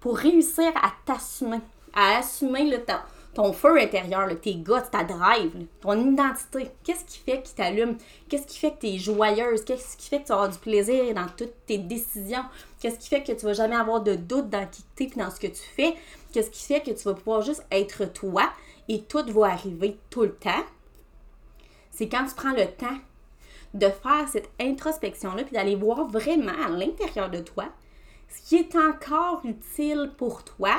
pour 0.00 0.16
réussir 0.16 0.72
à 0.76 0.92
t'assumer, 1.04 1.60
à 1.92 2.18
assumer 2.18 2.70
le 2.70 2.84
temps 2.84 3.02
ton 3.34 3.52
feu 3.52 3.80
intérieur, 3.80 4.28
tes 4.40 4.54
guts, 4.54 4.90
ta 4.90 5.04
drive, 5.04 5.66
ton 5.80 6.12
identité. 6.12 6.70
Qu'est-ce 6.84 7.04
qui 7.04 7.18
fait 7.18 7.42
qu'il 7.42 7.54
t'allume? 7.54 7.96
Qu'est-ce 8.28 8.46
qui 8.46 8.58
fait 8.58 8.72
que 8.72 8.80
tu 8.80 8.86
es 8.88 8.98
joyeuse? 8.98 9.64
Qu'est-ce 9.64 9.96
qui 9.96 10.08
fait 10.08 10.20
que 10.20 10.26
tu 10.26 10.32
auras 10.32 10.48
du 10.48 10.58
plaisir 10.58 11.14
dans 11.14 11.26
toutes 11.36 11.54
tes 11.66 11.78
décisions? 11.78 12.44
Qu'est-ce 12.80 12.98
qui 12.98 13.08
fait 13.08 13.22
que 13.22 13.32
tu 13.32 13.46
vas 13.46 13.54
jamais 13.54 13.76
avoir 13.76 14.02
de 14.02 14.14
doute 14.14 14.50
dans 14.50 14.66
qui 14.66 14.82
tu 14.96 15.04
es 15.04 15.06
et 15.06 15.18
dans 15.18 15.30
ce 15.30 15.40
que 15.40 15.46
tu 15.46 15.62
fais? 15.62 15.94
Qu'est-ce 16.32 16.50
qui 16.50 16.64
fait 16.64 16.80
que 16.80 16.90
tu 16.90 17.04
vas 17.04 17.14
pouvoir 17.14 17.42
juste 17.42 17.64
être 17.70 18.04
toi 18.12 18.50
et 18.88 19.02
tout 19.02 19.24
va 19.28 19.52
arriver 19.52 19.98
tout 20.10 20.22
le 20.22 20.34
temps? 20.34 20.64
C'est 21.90 22.08
quand 22.08 22.26
tu 22.26 22.34
prends 22.34 22.52
le 22.52 22.66
temps 22.66 22.98
de 23.74 23.86
faire 23.86 24.28
cette 24.30 24.50
introspection-là 24.60 25.44
puis 25.44 25.54
d'aller 25.54 25.76
voir 25.76 26.06
vraiment 26.06 26.52
à 26.66 26.68
l'intérieur 26.68 27.30
de 27.30 27.40
toi 27.40 27.64
ce 28.28 28.48
qui 28.48 28.56
est 28.56 28.76
encore 28.76 29.42
utile 29.44 30.12
pour 30.16 30.44
toi 30.44 30.74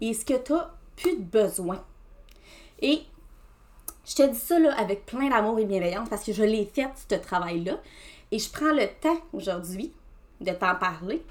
et 0.00 0.14
ce 0.14 0.24
que 0.24 0.34
tu 0.34 0.52
as 0.52 0.75
plus 0.96 1.16
de 1.16 1.22
besoin. 1.22 1.84
Et 2.80 3.02
je 4.04 4.14
te 4.14 4.22
dis 4.22 4.38
ça 4.38 4.56
avec 4.76 5.06
plein 5.06 5.28
d'amour 5.28 5.58
et 5.58 5.64
bienveillance 5.64 6.08
parce 6.08 6.24
que 6.24 6.32
je 6.32 6.42
l'ai 6.42 6.66
fait, 6.66 6.88
ce 7.08 7.16
travail-là. 7.16 7.80
Et 8.30 8.38
je 8.38 8.50
prends 8.50 8.72
le 8.72 8.86
temps 9.00 9.20
aujourd'hui 9.32 9.92
de 10.40 10.52
t'en 10.52 10.74
parler 10.76 11.24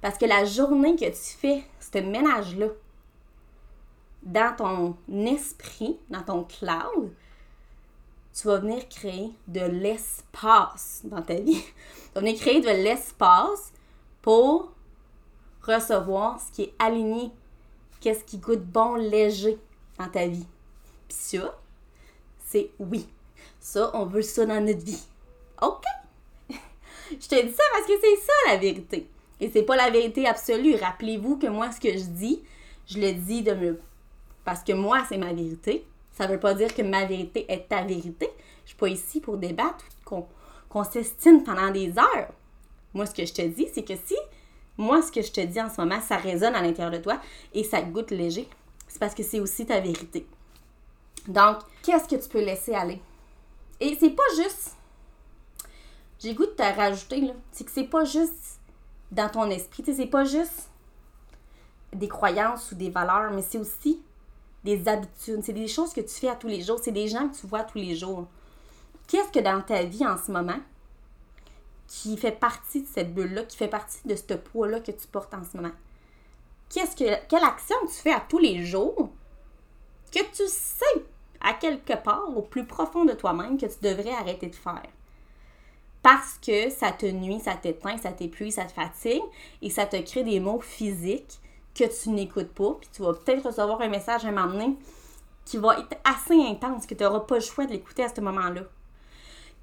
parce 0.00 0.18
que 0.18 0.26
la 0.26 0.44
journée 0.44 0.96
que 0.96 1.06
tu 1.06 1.36
fais 1.38 1.64
ce 1.80 1.98
ménage-là 1.98 2.68
dans 4.22 4.56
ton 4.56 4.96
esprit, 5.26 5.98
dans 6.10 6.22
ton 6.22 6.44
cloud, 6.44 7.12
tu 8.34 8.46
vas 8.48 8.58
venir 8.58 8.88
créer 8.88 9.32
de 9.48 9.60
l'espace 9.60 11.02
dans 11.04 11.22
ta 11.22 11.34
vie. 11.34 11.62
Tu 11.62 12.12
vas 12.14 12.20
venir 12.20 12.38
créer 12.38 12.60
de 12.60 12.68
l'espace 12.68 13.72
pour 14.22 14.72
recevoir 15.62 16.40
ce 16.40 16.52
qui 16.52 16.62
est 16.62 16.74
aligné 16.78 17.30
qu'est-ce 18.06 18.22
qui 18.22 18.38
goûte 18.38 18.62
bon, 18.62 18.94
léger 18.94 19.58
dans 19.98 20.08
ta 20.08 20.28
vie. 20.28 20.46
Puis 21.08 21.18
ça, 21.18 21.58
c'est 22.44 22.70
oui. 22.78 23.08
Ça, 23.58 23.90
on 23.94 24.06
veut 24.06 24.22
ça 24.22 24.46
dans 24.46 24.64
notre 24.64 24.84
vie. 24.84 25.02
OK? 25.60 25.82
je 27.10 27.16
te 27.16 27.44
dis 27.44 27.52
ça 27.52 27.64
parce 27.72 27.86
que 27.88 27.94
c'est 28.00 28.16
ça 28.24 28.32
la 28.46 28.58
vérité. 28.58 29.10
Et 29.40 29.50
c'est 29.50 29.64
pas 29.64 29.74
la 29.74 29.90
vérité 29.90 30.24
absolue. 30.24 30.76
Rappelez-vous 30.76 31.36
que 31.36 31.48
moi, 31.48 31.72
ce 31.72 31.80
que 31.80 31.98
je 31.98 32.04
dis, 32.04 32.44
je 32.86 33.00
le 33.00 33.12
dis 33.12 33.42
de 33.42 33.54
mieux. 33.54 33.80
Parce 34.44 34.62
que 34.62 34.72
moi, 34.72 35.04
c'est 35.08 35.18
ma 35.18 35.32
vérité. 35.32 35.84
Ça 36.12 36.28
veut 36.28 36.38
pas 36.38 36.54
dire 36.54 36.72
que 36.72 36.82
ma 36.82 37.06
vérité 37.06 37.44
est 37.48 37.66
ta 37.68 37.82
vérité. 37.82 38.30
Je 38.66 38.68
suis 38.68 38.78
pas 38.78 38.88
ici 38.88 39.20
pour 39.20 39.36
débattre, 39.36 39.84
qu'on 40.04 40.84
s'estime 40.84 41.42
pendant 41.42 41.72
des 41.72 41.98
heures. 41.98 42.32
Moi, 42.94 43.04
ce 43.04 43.14
que 43.16 43.26
je 43.26 43.34
te 43.34 43.42
dis, 43.42 43.66
c'est 43.74 43.82
que 43.82 43.96
si 43.96 44.14
moi, 44.78 45.02
ce 45.02 45.10
que 45.10 45.22
je 45.22 45.32
te 45.32 45.40
dis 45.40 45.60
en 45.60 45.70
ce 45.70 45.80
moment, 45.80 46.00
ça 46.00 46.16
résonne 46.16 46.54
à 46.54 46.62
l'intérieur 46.62 46.92
de 46.92 47.02
toi 47.02 47.20
et 47.54 47.64
ça 47.64 47.82
goûte 47.82 48.10
léger. 48.10 48.48
C'est 48.88 48.98
parce 48.98 49.14
que 49.14 49.22
c'est 49.22 49.40
aussi 49.40 49.66
ta 49.66 49.80
vérité. 49.80 50.26
Donc, 51.28 51.58
qu'est-ce 51.82 52.08
que 52.08 52.20
tu 52.20 52.28
peux 52.28 52.44
laisser 52.44 52.74
aller? 52.74 53.00
Et 53.80 53.96
c'est 53.98 54.10
pas 54.10 54.22
juste. 54.36 54.76
J'ai 56.18 56.34
goût 56.34 56.46
de 56.46 56.50
te 56.50 56.62
rajouter, 56.62 57.20
là. 57.20 57.32
C'est 57.52 57.64
que 57.64 57.70
c'est 57.70 57.84
pas 57.84 58.04
juste 58.04 58.60
dans 59.10 59.28
ton 59.28 59.50
esprit. 59.50 59.82
Tu 59.82 59.94
c'est 59.94 60.06
pas 60.06 60.24
juste 60.24 60.70
des 61.92 62.08
croyances 62.08 62.72
ou 62.72 62.74
des 62.74 62.90
valeurs, 62.90 63.32
mais 63.32 63.42
c'est 63.42 63.58
aussi 63.58 64.00
des 64.64 64.88
habitudes. 64.88 65.42
C'est 65.42 65.52
des 65.52 65.68
choses 65.68 65.92
que 65.92 66.00
tu 66.00 66.14
fais 66.14 66.28
à 66.28 66.36
tous 66.36 66.48
les 66.48 66.62
jours. 66.62 66.78
C'est 66.82 66.92
des 66.92 67.08
gens 67.08 67.28
que 67.28 67.36
tu 67.36 67.46
vois 67.46 67.64
tous 67.64 67.78
les 67.78 67.96
jours. 67.96 68.26
Qu'est-ce 69.08 69.30
que 69.30 69.40
dans 69.40 69.60
ta 69.62 69.82
vie 69.84 70.06
en 70.06 70.16
ce 70.16 70.30
moment, 70.32 70.58
qui 71.88 72.16
fait 72.16 72.32
partie 72.32 72.82
de 72.82 72.86
cette 72.86 73.14
bulle-là, 73.14 73.44
qui 73.44 73.56
fait 73.56 73.68
partie 73.68 74.06
de 74.06 74.14
ce 74.16 74.34
poids-là 74.34 74.80
que 74.80 74.92
tu 74.92 75.06
portes 75.06 75.34
en 75.34 75.44
ce 75.44 75.56
moment. 75.56 75.74
Qu'est-ce 76.68 76.96
que, 76.96 77.26
quelle 77.28 77.44
action 77.44 77.76
tu 77.86 77.94
fais 77.94 78.12
à 78.12 78.20
tous 78.20 78.38
les 78.38 78.64
jours 78.64 79.10
que 80.12 80.20
tu 80.34 80.46
sais 80.46 81.04
à 81.40 81.52
quelque 81.52 81.94
part, 81.94 82.36
au 82.36 82.42
plus 82.42 82.64
profond 82.64 83.04
de 83.04 83.12
toi-même, 83.12 83.58
que 83.58 83.66
tu 83.66 83.78
devrais 83.82 84.12
arrêter 84.12 84.48
de 84.48 84.54
faire? 84.54 84.82
Parce 86.02 86.38
que 86.38 86.70
ça 86.70 86.92
te 86.92 87.06
nuit, 87.06 87.40
ça 87.40 87.54
t'éteint, 87.54 87.98
ça 87.98 88.12
t'épuise, 88.12 88.54
ça 88.54 88.64
te 88.64 88.72
fatigue 88.72 89.22
et 89.62 89.70
ça 89.70 89.86
te 89.86 90.00
crée 90.00 90.24
des 90.24 90.40
mots 90.40 90.60
physiques 90.60 91.40
que 91.74 91.84
tu 91.84 92.10
n'écoutes 92.10 92.52
pas. 92.52 92.76
Puis 92.80 92.88
tu 92.92 93.02
vas 93.02 93.12
peut-être 93.12 93.46
recevoir 93.46 93.80
un 93.80 93.88
message 93.88 94.24
à 94.24 94.28
un 94.28 94.32
moment 94.32 94.52
donné 94.52 94.76
qui 95.44 95.58
va 95.58 95.78
être 95.78 95.96
assez 96.04 96.34
intense, 96.34 96.86
que 96.86 96.94
tu 96.94 97.04
n'auras 97.04 97.20
pas 97.20 97.36
le 97.36 97.40
choix 97.40 97.66
de 97.66 97.72
l'écouter 97.72 98.02
à 98.02 98.12
ce 98.12 98.20
moment-là 98.20 98.62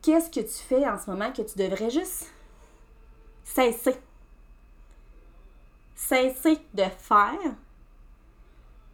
qu'est-ce 0.04 0.30
que 0.30 0.42
tu 0.42 0.64
fais 0.64 0.88
en 0.88 1.00
ce 1.00 1.10
moment 1.10 1.32
que 1.32 1.42
tu 1.42 1.58
devrais 1.58 1.90
juste 1.90 2.32
cesser? 3.44 4.00
Cesser 5.96 6.60
de 6.74 6.84
faire 6.84 7.40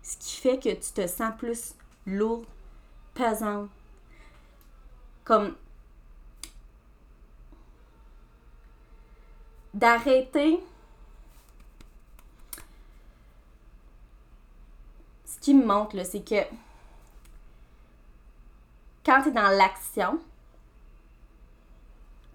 ce 0.04 0.18
qui 0.18 0.36
fait 0.38 0.60
que 0.60 0.70
tu 0.70 0.92
te 0.94 1.08
sens 1.08 1.34
plus 1.38 1.76
lourd, 2.06 2.46
pesant, 3.14 3.68
comme 5.26 5.56
d'arrêter 9.74 10.60
ce 15.26 15.40
qui 15.40 15.54
me 15.54 15.66
montre, 15.66 16.04
c'est 16.06 16.24
que 16.24 16.44
quand 19.06 19.24
tu 19.24 19.30
es 19.30 19.32
dans 19.32 19.50
l'action, 19.50 20.20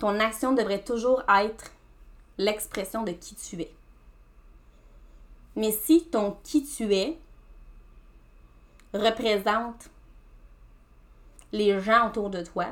ton 0.04 0.20
action 0.20 0.52
devrait 0.52 0.84
toujours 0.84 1.22
être 1.30 1.70
l'expression 2.36 3.04
de 3.04 3.12
qui 3.12 3.34
tu 3.36 3.62
es. 3.62 3.74
Mais 5.56 5.72
si 5.72 6.04
ton 6.04 6.36
qui 6.44 6.62
tu 6.62 6.94
es 6.94 7.18
représente 8.92 9.88
les 11.52 11.80
gens 11.80 12.08
autour 12.08 12.28
de 12.28 12.42
toi, 12.44 12.66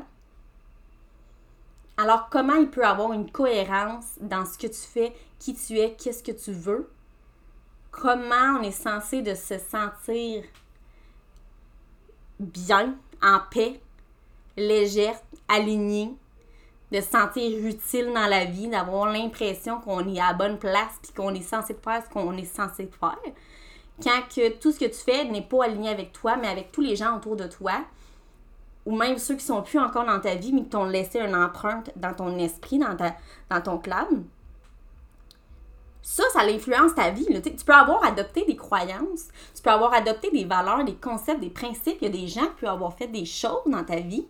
alors 1.96 2.28
comment 2.28 2.56
il 2.56 2.68
peut 2.68 2.84
avoir 2.84 3.14
une 3.14 3.30
cohérence 3.30 4.18
dans 4.20 4.44
ce 4.44 4.58
que 4.58 4.66
tu 4.66 4.74
fais, 4.74 5.14
qui 5.38 5.54
tu 5.54 5.78
es, 5.78 5.94
qu'est-ce 5.94 6.22
que 6.22 6.32
tu 6.32 6.52
veux? 6.52 6.92
Comment 7.90 8.58
on 8.58 8.62
est 8.62 8.72
censé 8.72 9.22
de 9.22 9.34
se 9.34 9.56
sentir 9.58 10.44
bien, 12.38 12.94
en 13.22 13.40
paix, 13.50 13.80
légère, 14.58 15.18
alignée, 15.48 16.14
de 16.92 17.00
se 17.00 17.08
sentir 17.08 17.66
utile 17.66 18.12
dans 18.14 18.26
la 18.26 18.44
vie, 18.44 18.68
d'avoir 18.68 19.06
l'impression 19.10 19.80
qu'on 19.80 20.06
est 20.12 20.20
à 20.20 20.28
la 20.28 20.34
bonne 20.34 20.58
place 20.58 20.98
puis 21.02 21.12
qu'on 21.12 21.34
est 21.34 21.42
censé 21.42 21.74
faire 21.74 22.02
ce 22.04 22.10
qu'on 22.12 22.36
est 22.36 22.44
censé 22.44 22.88
faire. 23.00 23.18
Quand 24.02 24.20
que 24.34 24.50
tout 24.58 24.72
ce 24.72 24.78
que 24.78 24.84
tu 24.84 24.98
fais 24.98 25.24
n'est 25.24 25.42
pas 25.42 25.64
aligné 25.64 25.88
avec 25.88 26.12
toi, 26.12 26.36
mais 26.36 26.48
avec 26.48 26.70
tous 26.70 26.82
les 26.82 26.94
gens 26.94 27.16
autour 27.16 27.36
de 27.36 27.46
toi, 27.46 27.72
ou 28.84 28.94
même 28.94 29.16
ceux 29.16 29.36
qui 29.36 29.44
sont 29.44 29.62
plus 29.62 29.78
encore 29.78 30.04
dans 30.04 30.20
ta 30.20 30.34
vie, 30.34 30.52
mais 30.52 30.62
qui 30.62 30.68
t'ont 30.68 30.84
laissé 30.84 31.20
une 31.20 31.34
empreinte 31.34 31.90
dans 31.96 32.12
ton 32.12 32.36
esprit, 32.38 32.78
dans, 32.78 32.96
ta, 32.96 33.14
dans 33.48 33.60
ton 33.62 33.78
clan, 33.78 34.08
ça, 36.02 36.24
ça 36.32 36.40
influence 36.40 36.94
ta 36.94 37.10
vie. 37.10 37.26
Tu 37.42 37.64
peux 37.64 37.72
avoir 37.72 38.04
adopté 38.04 38.44
des 38.44 38.56
croyances, 38.56 39.28
tu 39.54 39.62
peux 39.62 39.70
avoir 39.70 39.94
adopté 39.94 40.30
des 40.30 40.44
valeurs, 40.44 40.84
des 40.84 40.96
concepts, 40.96 41.40
des 41.40 41.48
principes. 41.48 41.98
Il 42.02 42.04
y 42.04 42.06
a 42.06 42.10
des 42.10 42.26
gens 42.26 42.46
qui 42.48 42.60
peuvent 42.60 42.70
avoir 42.70 42.92
fait 42.94 43.06
des 43.06 43.24
choses 43.24 43.62
dans 43.66 43.84
ta 43.84 44.00
vie, 44.00 44.26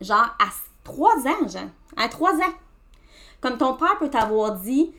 genre 0.00 0.36
à 0.38 0.50
Trois 0.88 1.18
ans, 1.18 1.46
Jean. 1.46 1.68
À 1.98 2.08
trois 2.08 2.32
ans. 2.32 2.54
Comme 3.42 3.58
ton 3.58 3.74
père 3.74 3.98
peut 3.98 4.08
t'avoir 4.08 4.52
dit 4.52 4.90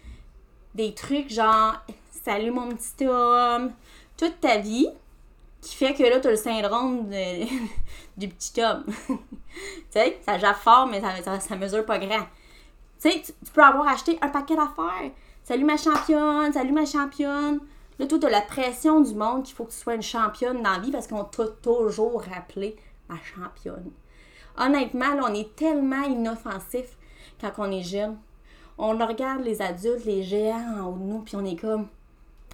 des 0.75 0.93
trucs 0.93 1.31
genre 1.31 1.77
Salut 2.11 2.51
mon 2.51 2.69
petit 2.69 3.07
homme, 3.07 3.71
toute 4.15 4.39
ta 4.39 4.57
vie. 4.57 4.87
qui 5.61 5.75
fait 5.75 5.95
que 5.95 6.03
là, 6.03 6.19
tu 6.19 6.27
as 6.27 6.31
le 6.31 6.37
syndrome 6.37 7.09
du 8.17 8.27
petit 8.27 8.61
homme. 8.61 8.83
tu 9.07 9.15
sais, 9.89 10.19
ça 10.23 10.37
jappe 10.37 10.57
fort, 10.57 10.85
mais 10.85 11.01
ça, 11.01 11.39
ça, 11.39 11.55
mesure 11.55 11.83
pas 11.83 11.97
grand. 11.97 12.27
Tu 13.01 13.09
sais, 13.09 13.23
tu 13.23 13.51
peux 13.51 13.63
avoir 13.63 13.87
acheté 13.87 14.19
un 14.21 14.29
paquet 14.29 14.55
d'affaires. 14.55 15.09
Salut 15.43 15.65
ma 15.65 15.77
championne, 15.77 16.53
salut 16.53 16.71
ma 16.71 16.85
championne. 16.85 17.61
Là, 17.97 18.05
toi, 18.05 18.19
as 18.27 18.29
la 18.29 18.41
pression 18.41 19.01
du 19.01 19.15
monde 19.15 19.41
qu'il 19.41 19.55
faut 19.55 19.65
que 19.65 19.71
tu 19.71 19.77
sois 19.77 19.95
une 19.95 20.03
championne 20.03 20.61
dans 20.61 20.73
la 20.73 20.79
vie 20.79 20.91
parce 20.91 21.07
qu'on 21.07 21.23
t'a 21.23 21.47
toujours 21.47 22.21
rappelé 22.21 22.75
ma 23.09 23.17
championne. 23.23 23.91
Honnêtement, 24.57 25.15
on 25.23 25.33
est 25.33 25.55
tellement 25.55 26.03
inoffensif 26.03 26.97
quand 27.39 27.51
on 27.57 27.71
est 27.71 27.83
jeune. 27.83 28.17
On 28.77 28.97
regarde 28.97 29.43
les 29.43 29.61
adultes, 29.61 30.05
les 30.05 30.23
géants 30.23 30.79
en 30.79 30.87
haut 30.87 30.97
de 30.97 31.03
nous, 31.03 31.19
puis 31.19 31.35
on 31.35 31.45
est 31.45 31.59
comme, 31.59 31.87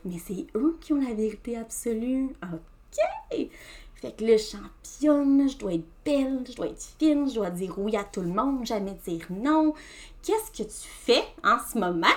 mais 0.03 0.17
c'est 0.17 0.47
eux 0.55 0.77
qui 0.81 0.93
ont 0.93 1.01
la 1.01 1.13
vérité 1.13 1.57
absolue. 1.57 2.35
OK! 2.43 3.49
Fait 3.95 4.11
que 4.11 4.25
là, 4.25 4.37
championne, 4.37 5.49
je 5.49 5.57
dois 5.57 5.73
être 5.73 5.87
belle, 6.03 6.43
je 6.47 6.55
dois 6.55 6.67
être 6.67 6.83
fine, 6.99 7.29
je 7.29 7.35
dois 7.35 7.49
dire 7.49 7.73
oui 7.77 7.95
à 7.95 8.03
tout 8.03 8.21
le 8.21 8.27
monde, 8.27 8.65
jamais 8.65 8.97
dire 9.05 9.25
non. 9.29 9.73
Qu'est-ce 10.21 10.51
que 10.51 10.67
tu 10.67 10.87
fais 10.87 11.23
en 11.43 11.57
ce 11.59 11.77
moment 11.77 12.07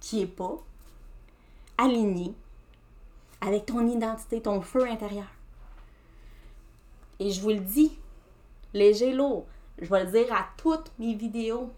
qui 0.00 0.22
est 0.22 0.26
pas 0.26 0.56
aligné 1.76 2.32
avec 3.40 3.66
ton 3.66 3.86
identité, 3.86 4.40
ton 4.40 4.60
feu 4.60 4.86
intérieur? 4.88 5.26
Et 7.18 7.30
je 7.30 7.40
vous 7.40 7.50
le 7.50 7.60
dis, 7.60 7.98
léger, 8.74 9.12
lourd, 9.12 9.46
je 9.80 9.86
vais 9.86 10.04
le 10.04 10.10
dire 10.10 10.32
à 10.32 10.48
toutes 10.56 10.92
mes 10.98 11.14
vidéos. 11.14 11.72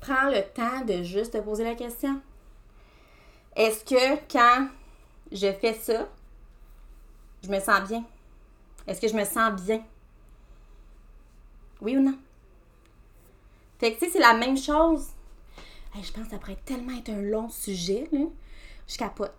Prends 0.00 0.30
le 0.30 0.42
temps 0.54 0.84
de 0.86 1.02
juste 1.02 1.34
te 1.34 1.38
poser 1.38 1.64
la 1.64 1.74
question. 1.74 2.20
Est-ce 3.54 3.84
que 3.84 4.16
quand 4.30 4.68
je 5.30 5.52
fais 5.52 5.74
ça, 5.74 6.08
je 7.44 7.48
me 7.50 7.60
sens 7.60 7.86
bien? 7.86 8.04
Est-ce 8.86 9.00
que 9.00 9.08
je 9.08 9.14
me 9.14 9.24
sens 9.24 9.60
bien? 9.60 9.84
Oui 11.82 11.96
ou 11.96 12.00
non? 12.00 12.18
Fait 13.78 13.94
que, 13.94 13.98
tu 13.98 14.06
sais, 14.06 14.12
c'est 14.12 14.20
la 14.20 14.34
même 14.34 14.56
chose. 14.56 15.08
je 15.94 16.12
pense 16.12 16.24
que 16.24 16.30
ça 16.30 16.38
pourrait 16.38 16.58
tellement 16.64 16.96
être 16.96 17.10
un 17.10 17.22
long 17.22 17.48
sujet, 17.48 18.08
là. 18.12 18.26
Je 18.86 18.96
capote. 18.96 19.34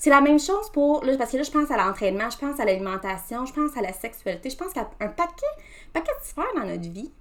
C'est 0.00 0.08
la 0.08 0.22
même 0.22 0.40
chose 0.40 0.70
pour. 0.72 1.02
Parce 1.18 1.30
que 1.30 1.36
là, 1.36 1.42
je 1.42 1.50
pense 1.50 1.70
à 1.70 1.76
l'entraînement, 1.76 2.30
je 2.30 2.38
pense 2.38 2.58
à 2.58 2.64
l'alimentation, 2.64 3.44
je 3.44 3.52
pense 3.52 3.76
à 3.76 3.82
la 3.82 3.92
sexualité, 3.92 4.48
je 4.48 4.56
pense 4.56 4.72
qu'à 4.72 4.88
un 4.98 5.08
paquet, 5.08 5.46
paquet 5.92 6.10
de 6.18 6.26
sphères 6.26 6.54
dans 6.56 6.64
notre 6.64 6.88
vie. 6.88 7.12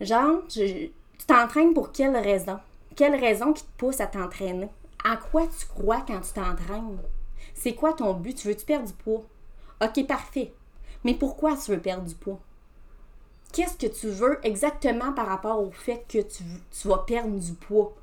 Genre, 0.00 0.46
tu 0.48 0.92
t'entraînes 1.26 1.74
pour 1.74 1.90
quelle 1.90 2.16
raison? 2.16 2.60
Quelle 2.94 3.16
raison 3.16 3.52
qui 3.52 3.64
te 3.64 3.76
pousse 3.76 4.00
à 4.00 4.06
t'entraîner? 4.06 4.68
À 5.04 5.16
quoi 5.16 5.48
tu 5.48 5.66
crois 5.66 6.04
quand 6.06 6.20
tu 6.20 6.32
t'entraînes? 6.32 7.00
C'est 7.54 7.74
quoi 7.74 7.92
ton 7.92 8.14
but? 8.14 8.36
Tu 8.36 8.46
veux-tu 8.46 8.64
perdre 8.64 8.86
du 8.86 8.94
poids? 8.94 9.24
Ok, 9.82 10.06
parfait. 10.06 10.54
Mais 11.02 11.14
pourquoi 11.14 11.56
tu 11.56 11.72
veux 11.72 11.80
perdre 11.80 12.04
du 12.04 12.14
poids? 12.14 12.38
Qu'est-ce 13.52 13.76
que 13.76 13.92
tu 13.92 14.08
veux 14.08 14.38
exactement 14.44 15.12
par 15.12 15.26
rapport 15.26 15.60
au 15.60 15.72
fait 15.72 16.04
que 16.08 16.18
tu, 16.18 16.44
tu 16.70 16.86
vas 16.86 16.98
perdre 16.98 17.36
du 17.36 17.54
poids? 17.54 17.96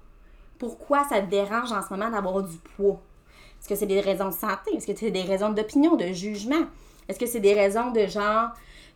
Pourquoi 0.59 1.07
ça 1.07 1.21
te 1.21 1.29
dérange 1.29 1.71
en 1.71 1.81
ce 1.81 1.93
moment 1.93 2.09
d'avoir 2.09 2.43
du 2.43 2.57
poids? 2.57 2.99
Est-ce 3.65 3.73
que 3.73 3.79
c'est 3.79 3.87
des 3.87 3.99
raisons 3.99 4.27
de 4.27 4.33
santé? 4.33 4.75
Est-ce 4.75 4.85
que 4.85 4.95
c'est 4.95 5.09
des 5.09 5.23
raisons 5.23 5.49
d'opinion, 5.49 5.95
de 5.95 6.13
jugement? 6.13 6.67
Est-ce 7.09 7.17
que 7.17 7.25
c'est 7.25 7.39
des 7.39 7.55
raisons 7.55 7.89
de 7.89 8.05
genre, 8.05 8.49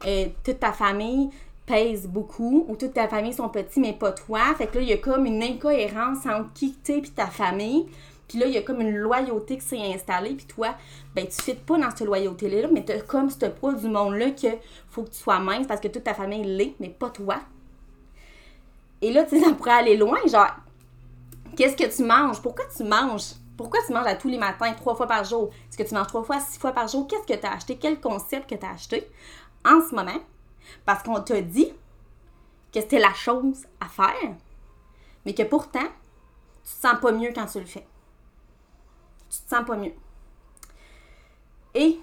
euh, 0.06 0.28
toute 0.44 0.60
ta 0.60 0.74
famille 0.74 1.32
pèse 1.66 2.08
beaucoup 2.08 2.66
ou 2.68 2.76
toute 2.76 2.94
ta 2.94 3.08
famille 3.08 3.34
sont 3.34 3.50
petits 3.50 3.80
mais 3.80 3.94
pas 3.94 4.12
toi? 4.12 4.42
Fait 4.60 4.68
que 4.68 4.76
là, 4.76 4.82
il 4.84 4.90
y 4.90 4.94
a 4.94 4.98
comme 4.98 5.26
une 5.26 5.42
incohérence 5.42 6.24
entre 6.28 6.54
qui 6.54 6.74
t'es 6.74 7.00
et 7.00 7.02
ta 7.02 7.26
famille. 7.26 7.88
Puis 8.28 8.38
là, 8.38 8.46
il 8.46 8.54
y 8.54 8.58
a 8.58 8.62
comme 8.62 8.82
une 8.82 8.96
loyauté 8.96 9.58
qui 9.58 9.66
s'est 9.66 9.92
installée. 9.92 10.36
Puis 10.36 10.46
toi, 10.46 10.76
ben, 11.16 11.26
tu 11.26 11.42
fites 11.42 11.66
pas 11.66 11.80
dans 11.80 11.90
cette 11.90 12.06
loyauté-là, 12.06 12.68
mais 12.72 12.86
tu 12.86 12.94
comme 13.08 13.32
ce 13.32 13.48
poids 13.48 13.74
du 13.74 13.88
monde-là 13.88 14.30
que 14.30 14.50
faut 14.92 15.02
que 15.02 15.10
tu 15.10 15.18
sois 15.18 15.40
mince 15.40 15.66
parce 15.66 15.82
que 15.82 15.88
toute 15.88 16.04
ta 16.04 16.14
famille 16.14 16.44
l'est, 16.44 16.76
mais 16.80 16.90
pas 16.90 17.10
toi. 17.10 17.40
Et 19.02 19.12
là, 19.12 19.24
tu 19.24 19.40
sais, 19.40 19.46
ça 19.46 19.52
pourrait 19.52 19.72
aller 19.72 19.98
loin. 19.98 20.20
Genre, 20.28 20.56
qu'est-ce 21.58 21.76
que 21.76 21.92
tu 21.92 22.04
manges? 22.04 22.40
Pourquoi 22.40 22.66
tu 22.78 22.84
manges? 22.84 23.34
Pourquoi 23.60 23.82
tu 23.86 23.92
manges 23.92 24.08
à 24.08 24.16
tous 24.16 24.30
les 24.30 24.38
matins, 24.38 24.72
trois 24.72 24.96
fois 24.96 25.06
par 25.06 25.26
jour? 25.26 25.50
Est-ce 25.68 25.78
que 25.78 25.84
tu 25.84 25.94
manges 25.94 26.08
trois 26.08 26.24
fois, 26.24 26.40
six 26.40 26.58
fois 26.58 26.72
par 26.72 26.88
jour? 26.88 27.06
Qu'est-ce 27.10 27.28
que 27.28 27.38
tu 27.38 27.46
as 27.46 27.52
acheté? 27.52 27.78
Quel 27.78 28.00
concept 28.00 28.50
que 28.50 28.56
tu 28.56 28.66
as 28.66 28.70
acheté? 28.70 29.06
En 29.66 29.82
ce 29.82 29.94
moment? 29.94 30.22
Parce 30.86 31.04
qu'on 31.04 31.20
t'a 31.20 31.42
dit 31.42 31.74
que 32.72 32.80
c'était 32.80 33.00
la 33.00 33.14
chose 33.14 33.66
à 33.82 33.90
faire, 33.90 34.34
mais 35.26 35.34
que 35.34 35.44
pourtant, 35.44 35.84
tu 36.64 36.72
te 36.74 36.88
sens 36.88 37.02
pas 37.02 37.12
mieux 37.12 37.34
quand 37.36 37.48
tu 37.48 37.60
le 37.60 37.66
fais 37.66 37.86
tu 39.30 39.40
te 39.42 39.50
sens 39.50 39.66
pas 39.66 39.76
mieux. 39.76 39.94
Et, 41.76 42.00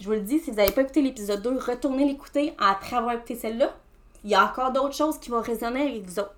je 0.00 0.06
vous 0.06 0.12
le 0.12 0.22
dis, 0.22 0.38
si 0.38 0.52
vous 0.52 0.56
n'avez 0.56 0.72
pas 0.72 0.80
écouté 0.80 1.02
l'épisode 1.02 1.42
2, 1.42 1.58
retournez 1.58 2.06
l'écouter 2.06 2.54
après 2.56 2.96
avoir 2.96 3.14
écouté 3.14 3.36
celle-là. 3.36 3.76
Il 4.24 4.30
y 4.30 4.34
a 4.34 4.42
encore 4.42 4.72
d'autres 4.72 4.94
choses 4.94 5.18
qui 5.18 5.28
vont 5.28 5.42
résonner 5.42 5.82
avec 5.82 6.06
vous 6.06 6.18
autres. 6.18 6.34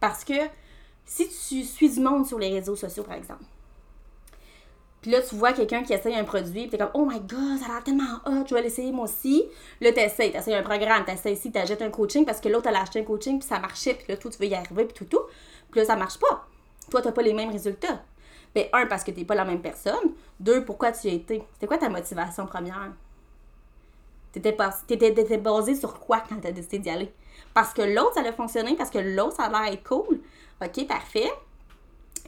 Parce 0.00 0.24
que 0.24 0.32
si 1.04 1.28
tu 1.28 1.64
suis 1.64 1.90
du 1.90 2.00
monde 2.00 2.26
sur 2.26 2.38
les 2.38 2.48
réseaux 2.48 2.76
sociaux, 2.76 3.04
par 3.04 3.16
exemple, 3.16 3.44
puis 5.06 5.12
là, 5.12 5.22
tu 5.22 5.36
vois 5.36 5.52
quelqu'un 5.52 5.84
qui 5.84 5.92
essaye 5.92 6.16
un 6.16 6.24
produit, 6.24 6.62
puis 6.62 6.70
t'es 6.70 6.78
comme, 6.78 6.90
oh 6.94 7.06
my 7.06 7.20
god, 7.20 7.60
ça 7.60 7.66
a 7.66 7.74
l'air 7.74 7.84
tellement 7.84 8.16
hot, 8.26 8.44
je 8.44 8.52
vais 8.52 8.62
l'essayer 8.62 8.90
moi 8.90 9.04
aussi. 9.04 9.44
Là, 9.80 9.92
t'essayes, 9.92 10.32
t'essayes 10.32 10.56
un 10.56 10.64
programme, 10.64 11.04
t'essayes 11.04 11.34
ici, 11.34 11.52
t'achètes 11.52 11.80
un 11.80 11.90
coaching 11.90 12.24
parce 12.24 12.40
que 12.40 12.48
l'autre, 12.48 12.66
elle 12.66 12.74
a 12.74 12.82
acheté 12.82 12.98
un 12.98 13.04
coaching, 13.04 13.38
puis 13.38 13.46
ça 13.46 13.60
marchait, 13.60 13.94
puis 13.94 14.06
là, 14.08 14.16
toi, 14.16 14.32
tu 14.32 14.38
veux 14.38 14.46
y 14.46 14.54
arriver, 14.56 14.84
puis 14.84 14.94
tout, 14.94 15.04
tout. 15.04 15.22
Puis 15.70 15.78
là, 15.78 15.86
ça 15.86 15.94
marche 15.94 16.18
pas. 16.18 16.48
Toi, 16.90 17.02
t'as 17.02 17.12
pas 17.12 17.22
les 17.22 17.34
mêmes 17.34 17.52
résultats. 17.52 18.02
Ben, 18.52 18.66
un, 18.72 18.86
parce 18.86 19.04
que 19.04 19.12
t'es 19.12 19.24
pas 19.24 19.36
la 19.36 19.44
même 19.44 19.60
personne. 19.60 20.12
Deux, 20.40 20.64
pourquoi 20.64 20.90
tu 20.90 21.06
y 21.06 21.10
as 21.12 21.14
été? 21.14 21.44
C'était 21.52 21.68
quoi 21.68 21.78
ta 21.78 21.88
motivation 21.88 22.44
première? 22.44 22.90
T'étais, 24.32 24.50
pas, 24.50 24.74
basé 25.40 25.76
sur 25.76 26.00
quoi 26.00 26.24
quand 26.28 26.40
t'as 26.40 26.50
décidé 26.50 26.80
d'y 26.80 26.90
aller? 26.90 27.12
Parce 27.54 27.72
que 27.72 27.82
l'autre, 27.82 28.14
ça 28.14 28.28
a 28.28 28.32
fonctionné, 28.32 28.74
parce 28.74 28.90
que 28.90 28.98
l'autre, 28.98 29.36
ça 29.36 29.44
a 29.44 29.66
l'air 29.70 29.80
cool. 29.84 30.18
OK, 30.60 30.88
parfait. 30.88 31.30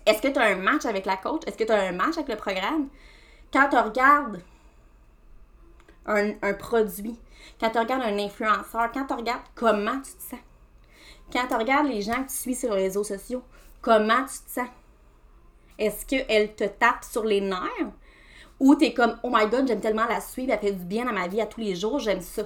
Est-ce 0.09 0.23
que 0.23 0.29
tu 0.29 0.39
as 0.39 0.47
un 0.47 0.57
match 0.57 0.87
avec 0.87 1.05
la 1.05 1.19
coach? 1.19 1.43
Est-ce 1.47 1.59
que 1.59 1.65
tu 1.65 1.71
as 1.71 1.83
un 1.83 1.93
match 1.93 2.17
avec 2.17 2.29
le 2.29 2.37
programme? 2.37 2.89
Quand 3.53 3.69
tu 3.69 3.77
regardes 3.77 4.41
un, 6.07 6.33
un, 6.41 6.55
produit, 6.55 7.19
quand 7.61 7.69
tu 7.69 7.79
regardes 7.79 8.03
un 8.03 8.19
influenceur, 8.19 8.91
quand 8.91 9.05
tu 9.05 9.13
regardes 9.13 9.43
comment 9.55 10.01
tu 10.01 10.13
te 10.13 10.23
sens, 10.23 10.41
quand 11.31 11.47
tu 11.47 11.55
regardes 11.55 11.89
les 11.89 12.01
gens 12.01 12.23
que 12.25 12.31
tu 12.31 12.37
suis 12.37 12.55
sur 12.55 12.75
les 12.75 12.85
réseaux 12.85 13.05
sociaux, 13.05 13.43
comment 13.83 14.23
tu 14.23 14.39
te 14.47 14.51
sens? 14.51 14.69
Est-ce 15.79 16.07
qu'elle 16.07 16.55
te 16.55 16.65
tape 16.65 17.05
sur 17.05 17.25
les 17.25 17.43
nerfs? 17.43 17.93
Ou 18.61 18.77
t'es 18.77 18.95
comme, 18.95 19.19
oh 19.23 19.31
my 19.31 19.47
god, 19.47 19.69
j'aime 19.69 19.83
tellement 19.83 20.07
la 20.07 20.23
suivre, 20.23 20.55
elle 20.55 20.59
fait 20.59 20.73
du 20.73 20.85
bien 20.87 21.07
à 21.07 21.13
ma 21.13 21.29
vie 21.29 21.43
à 21.43 21.47
tous 21.47 21.61
les 21.61 21.77
jours, 21.77 21.99
j'aime 21.99 22.23
ça. 22.23 22.45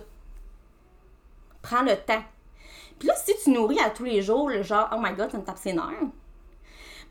Prends 1.62 1.82
le 1.82 1.94
temps. 1.94 2.24
Puis 2.98 3.06
là, 3.06 3.14
si 3.14 3.32
tu 3.44 3.50
nourris 3.50 3.78
à 3.78 3.90
tous 3.90 4.04
les 4.04 4.20
jours 4.20 4.48
le 4.48 4.64
genre, 4.64 4.90
oh 4.92 4.98
my 5.00 5.12
god, 5.14 5.30
ça 5.30 5.38
me 5.38 5.44
tape 5.44 5.58
ses 5.58 5.72
nerfs, 5.72 6.10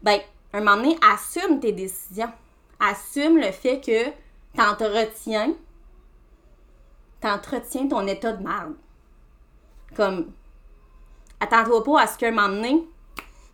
ben, 0.02 0.20
un 0.54 0.60
moment 0.60 0.78
donné, 0.78 0.98
assume 1.02 1.60
tes 1.60 1.72
décisions. 1.72 2.32
Assume 2.80 3.38
le 3.38 3.52
fait 3.52 3.80
que 3.80 4.10
t'entretiens, 4.56 5.54
t'entretiens 7.20 7.88
ton 7.88 8.06
état 8.08 8.34
de 8.34 8.44
merde. 8.44 8.76
Comme, 9.96 10.32
attends-toi 11.40 11.84
pas 11.84 12.02
à 12.02 12.08
ce 12.08 12.18
qu'un 12.18 12.32
moment 12.32 12.50
donné, 12.50 12.88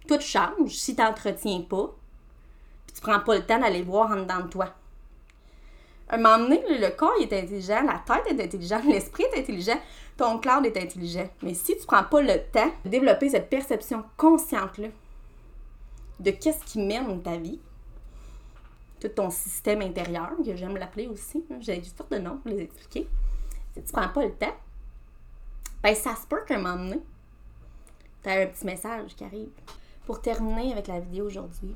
tout 0.08 0.22
change 0.22 0.72
si 0.72 0.96
t'entretiens 0.96 1.62
pas 1.62 1.94
tu 2.98 3.02
prends 3.02 3.20
pas 3.20 3.36
le 3.36 3.46
temps 3.46 3.60
d'aller 3.60 3.84
voir 3.84 4.12
en 4.12 4.16
dedans 4.16 4.40
de 4.40 4.50
toi. 4.50 4.74
un 6.10 6.18
moment 6.18 6.40
donné, 6.40 6.64
le 6.68 6.90
corps 6.90 7.14
est 7.22 7.32
intelligent, 7.32 7.84
la 7.84 8.02
tête 8.06 8.34
est 8.40 8.44
intelligente, 8.44 8.86
l'esprit 8.88 9.24
est 9.24 9.40
intelligent, 9.40 9.80
ton 10.18 10.40
cloud 10.40 10.66
est 10.66 10.78
intelligent. 10.78 11.30
Mais 11.44 11.54
si 11.54 11.78
tu 11.78 11.86
prends 11.86 12.04
pas 12.04 12.22
le 12.22 12.42
temps 12.52 12.72
de 12.84 12.90
développer 12.90 13.30
cette 13.30 13.52
perception 13.52 14.04
consciente-là 14.18 14.88
de 16.20 16.32
qu'est-ce 16.32 16.64
qui 16.66 16.80
mène 16.80 17.22
ta 17.22 17.38
vie, 17.38 17.60
tout 19.00 19.10
ton 19.10 19.30
système 19.30 19.82
intérieur, 19.82 20.32
que 20.44 20.56
j'aime 20.56 20.78
l'appeler 20.78 21.08
aussi, 21.08 21.46
hein, 21.52 21.58
j'ai 21.60 21.76
juste 21.76 21.98
sortes 21.98 22.12
de 22.12 22.18
noms 22.18 22.38
pour 22.38 22.52
les 22.52 22.62
expliquer. 22.62 23.08
Si 23.74 23.84
tu 23.84 23.92
prends 23.92 24.10
pas 24.10 24.26
le 24.26 24.34
temps, 24.34 24.56
ben 25.84 25.94
ça 25.94 26.16
se 26.16 26.26
peut 26.26 26.44
qu'à 26.46 26.56
un 26.56 26.62
moment 26.62 26.84
donné, 26.84 27.02
tu 28.24 28.30
as 28.30 28.42
un 28.42 28.48
petit 28.48 28.66
message 28.66 29.16
qui 29.16 29.24
arrive. 29.24 29.50
Pour 30.06 30.22
terminer 30.22 30.72
avec 30.72 30.88
la 30.88 31.00
vidéo 31.00 31.26
aujourd'hui, 31.26 31.76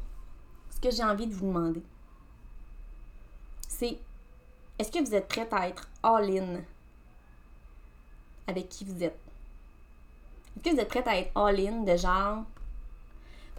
ce 0.69 0.79
que 0.79 0.89
j'ai 0.89 1.03
envie 1.03 1.27
de 1.27 1.33
vous 1.33 1.47
demander, 1.47 1.83
c'est 3.67 3.99
est-ce 4.79 4.91
que 4.91 5.03
vous 5.03 5.13
êtes 5.13 5.27
prête 5.27 5.53
à 5.53 5.67
être 5.67 5.89
all-in 6.01 6.61
avec 8.47 8.69
qui 8.69 8.85
vous 8.85 9.03
êtes? 9.03 9.19
Est-ce 10.55 10.63
que 10.63 10.75
vous 10.75 10.79
êtes 10.79 10.87
prête 10.87 11.07
à 11.07 11.17
être 11.17 11.31
all-in 11.37 11.83
de 11.83 11.95
genre 11.95 12.45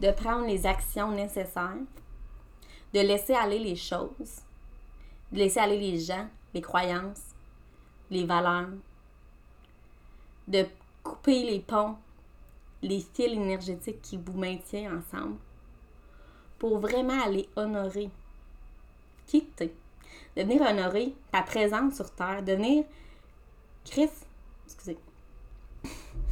de 0.01 0.11
prendre 0.11 0.47
les 0.47 0.67
actions 0.67 1.13
nécessaires, 1.13 1.77
de 2.95 3.01
laisser 3.01 3.35
aller 3.35 3.59
les 3.59 3.77
choses, 3.77 4.41
de 5.31 5.39
laisser 5.39 5.61
aller 5.61 5.79
les 5.79 5.99
gens, 5.99 6.27
les 6.55 6.61
croyances, 6.61 7.35
les 8.11 8.25
valeurs, 8.25 8.69
de 10.49 10.67
couper 11.03 11.45
les 11.45 11.61
ponts, 11.61 11.97
les 12.83 13.01
fils 13.01 13.33
énergétiques 13.33 14.03
qui 14.03 14.17
vous 14.17 14.37
maintiennent 14.37 14.99
ensemble 14.99 15.37
pour 16.59 16.79
vraiment 16.79 17.21
aller 17.23 17.49
honorer 17.57 18.11
qui 19.27 19.45
t'es, 19.47 19.73
de 20.37 20.43
venir 20.43 20.61
honorer 20.61 21.15
ta 21.31 21.43
présence 21.43 21.95
sur 21.95 22.11
Terre, 22.11 22.43
de 22.43 22.53
venir, 22.53 22.85
Chris, 23.85 24.11
excusez, 24.67 24.99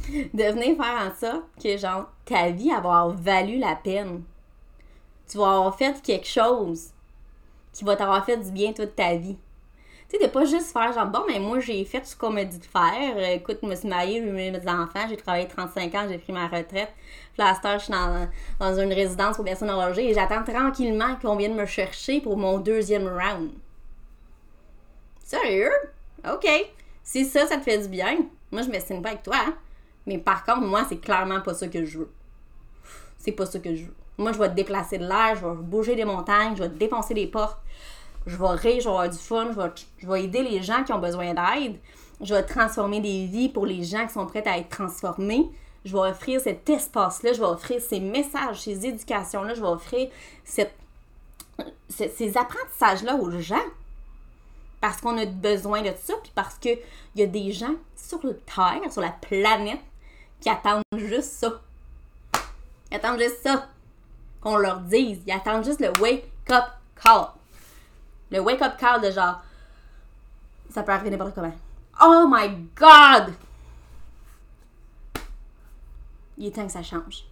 de 0.33 0.43
venir 0.43 0.75
faire 0.75 1.07
en 1.07 1.13
sorte 1.13 1.45
que, 1.61 1.77
genre, 1.77 2.09
ta 2.25 2.49
vie 2.49 2.71
avoir 2.71 3.09
valu 3.09 3.57
la 3.57 3.75
peine. 3.75 4.23
Tu 5.29 5.37
vas 5.37 5.55
avoir 5.55 5.77
fait 5.77 6.01
quelque 6.01 6.27
chose 6.27 6.89
qui 7.71 7.83
va 7.83 7.95
t'avoir 7.95 8.25
fait 8.25 8.37
du 8.37 8.51
bien 8.51 8.73
toute 8.73 8.95
ta 8.95 9.15
vie. 9.15 9.37
Tu 10.09 10.17
sais, 10.17 10.27
de 10.27 10.29
pas 10.29 10.43
juste 10.43 10.73
faire 10.73 10.91
genre, 10.91 11.05
bon, 11.05 11.23
mais 11.25 11.39
moi, 11.39 11.61
j'ai 11.61 11.85
fait 11.85 12.05
ce 12.05 12.17
qu'on 12.17 12.31
m'a 12.31 12.43
dit 12.43 12.59
de 12.59 12.65
faire. 12.65 13.17
Écoute, 13.31 13.59
je 13.63 13.67
me 13.67 13.75
suis 13.75 13.87
mariée, 13.87 14.21
j'ai 14.21 14.27
eu 14.27 14.51
mes 14.51 14.67
enfants, 14.67 15.07
j'ai 15.07 15.15
travaillé 15.15 15.47
35 15.47 15.95
ans, 15.95 16.05
j'ai 16.09 16.17
pris 16.17 16.33
ma 16.33 16.47
retraite. 16.47 16.91
Là, 17.37 17.57
je 17.63 17.83
suis 17.83 17.93
dans, 17.93 18.27
dans 18.59 18.77
une 18.77 18.91
résidence 18.91 19.37
pour 19.37 19.45
personnes 19.45 19.69
âgées 19.69 20.09
et 20.09 20.13
j'attends 20.13 20.43
tranquillement 20.43 21.15
qu'on 21.21 21.37
vienne 21.37 21.55
me 21.55 21.65
chercher 21.65 22.19
pour 22.19 22.35
mon 22.35 22.59
deuxième 22.59 23.07
round. 23.07 23.51
Sérieux? 25.23 25.71
OK. 26.29 26.45
Si 27.03 27.23
ça, 27.23 27.47
ça 27.47 27.55
te 27.55 27.63
fait 27.63 27.77
du 27.77 27.87
bien, 27.87 28.17
moi, 28.51 28.63
je 28.63 28.69
me 28.69 28.79
signe 28.81 29.01
pas 29.01 29.11
avec 29.11 29.23
toi. 29.23 29.37
Hein. 29.47 29.53
Mais 30.05 30.17
par 30.17 30.43
contre, 30.43 30.61
moi, 30.61 30.85
c'est 30.87 30.97
clairement 30.97 31.41
pas 31.41 31.53
ça 31.53 31.67
que 31.67 31.85
je 31.85 31.99
veux. 31.99 32.11
C'est 33.17 33.31
pas 33.31 33.45
ça 33.45 33.59
que 33.59 33.75
je 33.75 33.85
veux. 33.85 33.95
Moi, 34.17 34.31
je 34.33 34.39
vais 34.39 34.49
te 34.49 34.55
déplacer 34.55 34.97
de 34.97 35.05
l'air, 35.05 35.35
je 35.35 35.45
vais 35.45 35.55
bouger 35.55 35.95
des 35.95 36.05
montagnes, 36.05 36.55
je 36.55 36.63
vais 36.63 36.69
te 36.69 36.75
défoncer 36.75 37.13
des 37.13 37.27
portes, 37.27 37.59
je 38.25 38.35
vais 38.35 38.47
rire, 38.49 38.79
je 38.79 38.83
vais 38.83 38.89
avoir 38.89 39.09
du 39.09 39.17
fun, 39.17 39.49
je 39.51 39.59
vais, 39.59 39.71
je 39.97 40.07
vais 40.07 40.23
aider 40.23 40.43
les 40.43 40.61
gens 40.61 40.83
qui 40.83 40.93
ont 40.93 40.99
besoin 40.99 41.33
d'aide, 41.33 41.77
je 42.21 42.33
vais 42.33 42.43
transformer 42.43 42.99
des 42.99 43.25
vies 43.25 43.49
pour 43.49 43.65
les 43.65 43.83
gens 43.83 44.05
qui 44.05 44.13
sont 44.13 44.25
prêts 44.25 44.47
à 44.47 44.57
être 44.57 44.69
transformés. 44.69 45.49
Je 45.83 45.93
vais 45.93 46.09
offrir 46.09 46.39
cet 46.39 46.69
espace-là, 46.69 47.33
je 47.33 47.39
vais 47.39 47.47
offrir 47.47 47.81
ces 47.81 47.99
messages, 47.99 48.61
ces 48.61 48.85
éducations-là, 48.85 49.55
je 49.55 49.61
vais 49.61 49.67
offrir 49.67 50.09
cette, 50.43 50.75
ces 51.89 52.37
apprentissages-là 52.37 53.15
aux 53.15 53.31
gens. 53.39 53.55
Parce 54.79 55.01
qu'on 55.01 55.17
a 55.17 55.25
besoin 55.25 55.81
de 55.81 55.91
ça, 56.03 56.13
puis 56.21 56.31
parce 56.35 56.55
qu'il 56.55 56.77
y 57.15 57.23
a 57.23 57.27
des 57.27 57.51
gens 57.51 57.75
sur 57.95 58.19
Terre, 58.21 58.91
sur 58.91 59.01
la 59.01 59.11
planète, 59.11 59.79
qui 60.41 60.49
attendent 60.49 60.83
juste 60.97 61.31
ça. 61.31 61.61
Ils 62.91 62.95
attendent 62.95 63.19
juste 63.19 63.41
ça 63.41 63.69
qu'on 64.41 64.57
leur 64.57 64.81
dise. 64.81 65.21
Ils 65.25 65.31
attendent 65.31 65.63
juste 65.63 65.79
le 65.79 65.91
wake-up 66.01 66.65
call. 67.01 67.27
Le 68.31 68.39
wake-up 68.39 68.77
call 68.77 69.01
de 69.01 69.11
genre, 69.11 69.41
ça 70.69 70.83
peut 70.83 70.91
arriver 70.91 71.11
n'importe 71.11 71.35
comment. 71.35 71.53
Oh 72.01 72.25
my 72.27 72.49
God! 72.75 73.33
Il 76.37 76.47
est 76.47 76.51
temps 76.51 76.65
que 76.65 76.71
ça 76.71 76.83
change. 76.83 77.25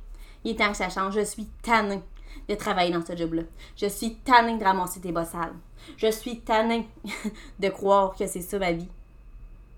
Il 0.44 0.52
est 0.52 0.56
temps 0.56 0.72
que 0.72 0.78
ça 0.78 0.90
change. 0.90 1.16
Je 1.16 1.26
suis 1.26 1.46
tannée 1.64 2.04
de 2.48 2.56
travailler 2.56 2.92
dans 2.92 3.04
ce 3.04 3.16
job-là. 3.16 3.44
Je 3.76 3.88
suis 3.88 4.16
tannée 4.18 4.58
de 4.58 4.64
ramasser 4.64 5.02
tes 5.02 5.12
bossales. 5.12 5.56
Je 5.98 6.12
suis 6.12 6.42
tannée 6.42 6.88
de 7.60 7.70
croire 7.70 8.16
que 8.16 8.28
c'est 8.28 8.42
ça 8.42 8.60
ma 8.60 8.72
vie. 8.72 8.90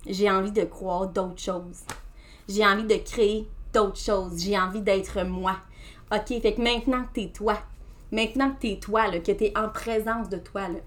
J'ai 0.06 0.30
envie 0.30 0.52
de 0.52 0.66
croire 0.66 1.08
d'autres 1.08 1.40
choses. 1.40 1.86
J'ai 2.48 2.66
envie 2.66 2.84
de 2.84 2.96
créer 2.96 3.48
d'autres 3.74 4.00
choses. 4.00 4.42
J'ai 4.42 4.58
envie 4.58 4.82
d'être 4.82 5.24
moi. 5.24 5.58
OK, 6.12 6.28
fait 6.42 6.54
que 6.54 6.62
maintenant 6.62 7.04
que 7.04 7.14
t'es 7.14 7.32
toi, 7.34 7.58
maintenant 8.12 8.52
que 8.52 8.60
t'es 8.60 8.80
toi, 8.80 9.08
là, 9.08 9.20
que 9.20 9.32
t'es 9.32 9.54
en 9.58 9.70
présence 9.70 10.28
de 10.30 10.38
toi, 10.38 10.68
là, 10.68 10.80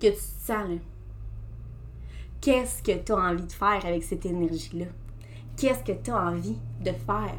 que 0.00 0.08
tu 0.08 0.12
te 0.12 0.18
sens, 0.18 0.68
là, 0.68 0.76
qu'est-ce 2.40 2.82
que 2.82 2.92
tu 3.02 3.12
as 3.12 3.16
envie 3.16 3.46
de 3.46 3.52
faire 3.52 3.84
avec 3.86 4.02
cette 4.02 4.26
énergie-là? 4.26 4.86
Qu'est-ce 5.56 5.84
que 5.84 5.92
tu 5.92 6.10
as 6.10 6.20
envie 6.20 6.58
de 6.80 6.90
faire? 6.90 7.36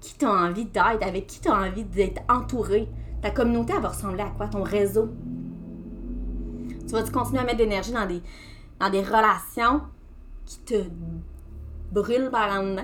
Qui 0.00 0.14
t'as 0.14 0.48
envie 0.48 0.64
d'être? 0.64 1.02
Avec 1.02 1.26
qui 1.26 1.40
tu 1.40 1.48
as 1.48 1.54
envie 1.54 1.84
d'être 1.84 2.22
entouré? 2.28 2.88
Ta 3.20 3.30
communauté, 3.30 3.72
elle 3.74 3.82
va 3.82 3.88
ressembler 3.88 4.22
à 4.22 4.30
quoi? 4.30 4.48
Ton 4.48 4.62
réseau? 4.62 5.10
Tu 6.86 6.92
vas-tu 6.92 7.10
continuer 7.10 7.40
à 7.40 7.44
mettre 7.44 7.58
de 7.58 7.64
l'énergie 7.64 7.92
dans 7.92 8.06
des, 8.06 8.22
dans 8.78 8.90
des 8.90 9.02
relations 9.02 9.82
qui 10.46 10.58
te 10.60 10.74
brûlent 11.94 12.30
par 12.30 12.50
en 12.60 12.76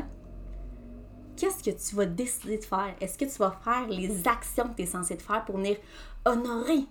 qu'est-ce 1.37 1.63
que 1.63 1.71
tu 1.71 1.97
vas 1.97 2.07
décider 2.07 2.59
de 2.59 2.65
faire? 2.65 2.95
Est-ce 3.01 3.19
que 3.19 3.25
tu 3.25 3.39
vas 3.39 3.51
faire 3.51 3.87
les 3.89 4.27
actions 4.29 4.69
que 4.69 4.77
tu 4.77 4.83
es 4.83 4.87
censé 4.87 5.17
faire 5.17 5.45
pour 5.45 5.57
venir 5.57 5.77
honorer 6.25 6.85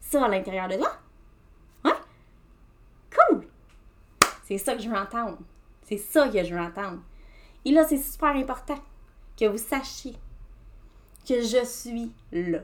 ça 0.00 0.24
à 0.24 0.28
l'intérieur 0.28 0.68
de 0.68 0.76
toi? 0.76 0.92
Ouais? 1.84 1.92
Cool! 3.14 3.46
C'est 4.44 4.58
ça 4.58 4.74
que 4.74 4.82
je 4.82 4.88
veux 4.88 4.96
entendre. 4.96 5.38
C'est 5.82 5.98
ça 5.98 6.28
que 6.28 6.44
je 6.44 6.54
veux 6.54 6.60
entendre. 6.60 7.00
Et 7.64 7.72
là, 7.72 7.84
c'est 7.88 7.98
super 7.98 8.36
important 8.36 8.78
que 9.38 9.46
vous 9.46 9.58
sachiez 9.58 10.16
que 11.26 11.42
je 11.42 11.64
suis 11.64 12.12
là. 12.30 12.60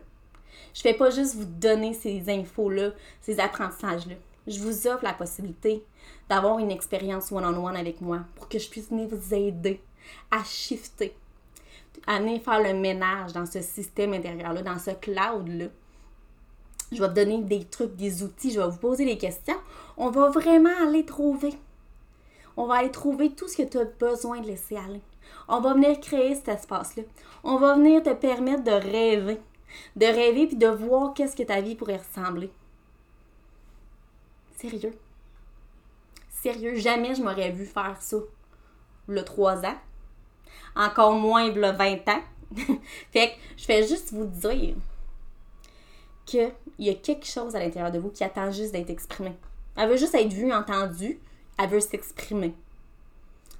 Je 0.74 0.80
fais 0.80 0.94
pas 0.94 1.10
juste 1.10 1.34
vous 1.34 1.44
donner 1.44 1.94
ces 1.94 2.30
infos-là, 2.30 2.90
ces 3.20 3.40
apprentissages-là. 3.40 4.14
Je 4.46 4.58
vous 4.60 4.88
offre 4.88 5.04
la 5.04 5.12
possibilité 5.12 5.84
d'avoir 6.28 6.58
une 6.58 6.70
expérience 6.70 7.30
one-on-one 7.30 7.76
avec 7.76 8.00
moi 8.00 8.20
pour 8.34 8.48
que 8.48 8.58
je 8.58 8.68
puisse 8.68 8.88
venir 8.88 9.08
vous 9.08 9.34
aider 9.34 9.80
à 10.30 10.42
shifter, 10.42 11.14
à 12.06 12.18
venir 12.18 12.42
faire 12.42 12.60
le 12.60 12.74
ménage 12.74 13.32
dans 13.32 13.46
ce 13.46 13.60
système 13.60 14.14
intérieur-là, 14.14 14.62
dans 14.62 14.78
ce 14.78 14.90
cloud-là. 14.90 15.66
Je 16.90 17.00
vais 17.00 17.08
vous 17.08 17.14
donner 17.14 17.40
des 17.42 17.64
trucs, 17.64 17.94
des 17.96 18.22
outils, 18.22 18.50
je 18.50 18.60
vais 18.60 18.68
vous 18.68 18.78
poser 18.78 19.04
des 19.04 19.16
questions. 19.16 19.56
On 19.96 20.10
va 20.10 20.28
vraiment 20.28 20.76
aller 20.82 21.06
trouver. 21.06 21.54
On 22.56 22.66
va 22.66 22.74
aller 22.76 22.90
trouver 22.90 23.30
tout 23.30 23.48
ce 23.48 23.56
que 23.56 23.62
tu 23.62 23.78
as 23.78 23.84
besoin 23.84 24.40
de 24.40 24.46
laisser 24.48 24.76
aller. 24.76 25.00
On 25.48 25.60
va 25.60 25.72
venir 25.72 25.98
créer 26.00 26.34
cet 26.34 26.48
espace-là. 26.48 27.04
On 27.44 27.56
va 27.56 27.76
venir 27.76 28.02
te 28.02 28.12
permettre 28.12 28.64
de 28.64 28.72
rêver. 28.72 29.40
De 29.96 30.04
rêver 30.04 30.48
puis 30.48 30.56
de 30.56 30.66
voir 30.66 31.14
qu'est-ce 31.14 31.36
que 31.36 31.44
ta 31.44 31.60
vie 31.60 31.76
pourrait 31.76 31.98
ressembler. 31.98 32.50
Sérieux. 34.62 34.96
Sérieux, 36.30 36.76
jamais 36.76 37.14
je 37.14 37.22
m'aurais 37.22 37.50
vu 37.50 37.66
faire 37.66 37.96
ça. 38.00 38.16
Le 39.08 39.24
3 39.24 39.66
ans 39.66 39.76
encore 40.76 41.14
moins 41.14 41.50
le 41.50 41.70
20 41.72 42.08
ans. 42.08 42.22
fait 43.10 43.30
que 43.30 43.34
je 43.56 43.64
fais 43.64 43.86
juste 43.86 44.12
vous 44.12 44.26
dire 44.26 44.74
qu'il 46.24 46.52
y 46.78 46.90
a 46.90 46.94
quelque 46.94 47.26
chose 47.26 47.56
à 47.56 47.58
l'intérieur 47.58 47.90
de 47.90 47.98
vous 47.98 48.10
qui 48.10 48.22
attend 48.24 48.50
juste 48.52 48.72
d'être 48.72 48.90
exprimé. 48.90 49.32
Elle 49.76 49.88
veut 49.88 49.96
juste 49.96 50.14
être 50.14 50.32
vue, 50.32 50.52
entendue, 50.52 51.18
elle 51.58 51.68
veut 51.68 51.80
s'exprimer. 51.80 52.54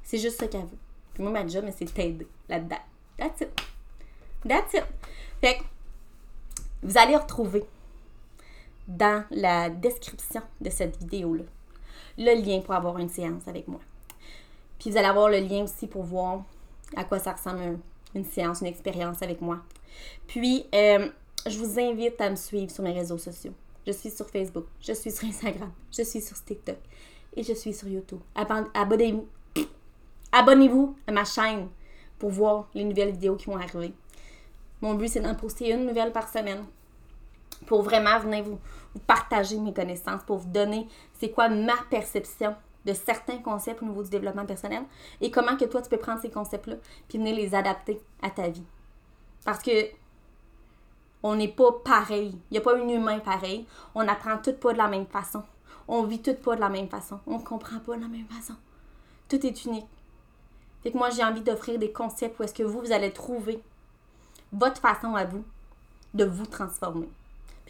C'est 0.05 0.19
juste 0.19 0.39
ça 0.39 0.47
qu'elle 0.47 0.63
veut. 0.63 0.79
Puis 1.15 1.23
moi, 1.23 1.33
ma 1.33 1.47
job, 1.47 1.65
c'est 1.77 1.93
t'aider 1.93 2.29
là-dedans. 2.49 2.79
That's 3.19 3.41
it. 3.41 3.51
That's 4.47 4.75
it. 4.75 4.85
Fait 5.41 5.59
que 5.59 5.63
vous 6.83 6.97
allez 6.97 7.17
retrouver 7.17 7.65
dans 8.89 9.25
la 9.31 9.71
description 9.71 10.43
de 10.61 10.71
cette 10.71 10.99
vidéo-là 10.99 11.45
le 12.19 12.35
lien 12.43 12.61
pour 12.61 12.75
avoir 12.75 12.99
une 12.99 13.09
séance 13.09 13.47
avec 13.47 13.69
moi. 13.69 13.81
Puis 14.79 14.91
vous 14.91 14.97
allez 14.97 15.09
avoir 15.09 15.29
le 15.29 15.39
lien 15.39 15.65
aussi 15.65 15.87
pour 15.87 16.03
voir 16.03 16.45
à 16.97 17.05
quoi 17.05 17.19
ça 17.19 17.33
ressemble 17.33 17.79
une 18.15 18.25
séance, 18.25 18.61
une 18.61 18.67
expérience 18.67 19.23
avec 19.23 19.41
moi. 19.41 19.59
Puis, 20.27 20.67
euh, 20.75 21.09
je 21.47 21.59
vous 21.59 21.79
invite 21.79 22.21
à 22.21 22.31
me 22.31 22.37
suivre 22.37 22.71
sur 22.71 22.83
mes 22.85 22.93
réseaux 22.93 23.19
sociaux. 23.19 23.53
Je 23.87 23.93
suis 23.93 24.11
sur 24.11 24.29
Facebook, 24.29 24.67
je 24.81 24.93
suis 24.93 25.11
sur 25.11 25.29
Instagram, 25.29 25.73
je 25.91 26.03
suis 26.03 26.21
sur 26.21 26.43
TikTok 26.43 26.79
et 27.35 27.43
je 27.43 27.53
suis 27.53 27.73
sur 27.73 27.89
YouTube. 27.89 28.21
Abonnez-vous. 28.35 29.27
Abonnez-vous 30.33 30.97
à 31.07 31.13
ma 31.13 31.25
chaîne 31.25 31.69
pour 32.19 32.31
voir 32.31 32.69
les 32.75 32.85
nouvelles 32.85 33.13
vidéos 33.13 33.37
qui 33.37 33.47
vont 33.47 33.57
arriver. 33.57 33.93
Mon 34.81 34.95
but, 34.95 35.09
c'est 35.09 35.21
d'en 35.21 35.35
poster 35.35 35.73
une 35.73 35.87
nouvelle 35.87 36.13
par 36.13 36.29
semaine 36.29 36.65
pour 37.67 37.83
vraiment 37.83 38.19
venir 38.19 38.45
vous 38.45 38.59
partager 39.07 39.59
mes 39.59 39.73
connaissances, 39.73 40.23
pour 40.25 40.39
vous 40.39 40.51
donner 40.51 40.89
c'est 41.15 41.31
quoi 41.31 41.49
ma 41.49 41.77
perception 41.91 42.55
de 42.85 42.93
certains 42.93 43.39
concepts 43.39 43.83
au 43.83 43.87
niveau 43.87 44.03
du 44.03 44.11
développement 44.11 44.45
personnel 44.45 44.83
et 45.21 45.31
comment 45.31 45.57
que 45.57 45.65
toi 45.65 45.81
tu 45.83 45.89
peux 45.89 45.99
prendre 45.99 46.21
ces 46.21 46.31
concepts-là 46.31 46.77
puis 47.09 47.19
venir 47.19 47.37
les 47.37 47.55
adapter 47.55 48.01
à 48.21 48.31
ta 48.31 48.49
vie. 48.49 48.65
Parce 49.45 49.63
que 49.63 49.71
on 51.23 51.37
n'est 51.37 51.49
pas 51.49 51.73
pareil. 51.85 52.37
Il 52.51 52.55
n'y 52.55 52.59
a 52.59 52.61
pas 52.61 52.77
un 52.77 52.89
humain 52.89 53.21
pareil. 53.21 53.67
On 53.95 54.07
apprend 54.09 54.39
tout 54.39 54.55
pas 54.55 54.73
de 54.73 54.79
la 54.79 54.89
même 54.89 55.07
façon. 55.07 55.43
On 55.87 56.03
vit 56.03 56.21
tout 56.21 56.35
pas 56.35 56.57
de 56.57 56.61
la 56.61 56.69
même 56.69 56.89
façon. 56.89 57.21
On 57.27 57.39
comprend 57.39 57.79
pas 57.79 57.97
de 57.97 58.03
la 58.03 58.09
même 58.09 58.27
façon. 58.27 58.55
Tout 59.29 59.45
est 59.47 59.65
unique. 59.65 59.87
Fait 60.83 60.91
que 60.91 60.99
moi, 60.99 61.11
j'ai 61.11 61.23
envie 61.23 61.43
d'offrir 61.43 61.79
des 61.79 61.93
concepts 61.93 62.39
où 62.39 62.43
est-ce 62.43 62.55
que 62.55 62.65
vous, 62.65 62.81
vous 62.81 62.93
allez 62.93 63.13
trouver 63.13 63.63
votre 64.53 64.81
façon 64.81 65.15
à 65.15 65.25
vous 65.25 65.45
de 66.13 66.25
vous 66.25 66.47
transformer. 66.47 67.09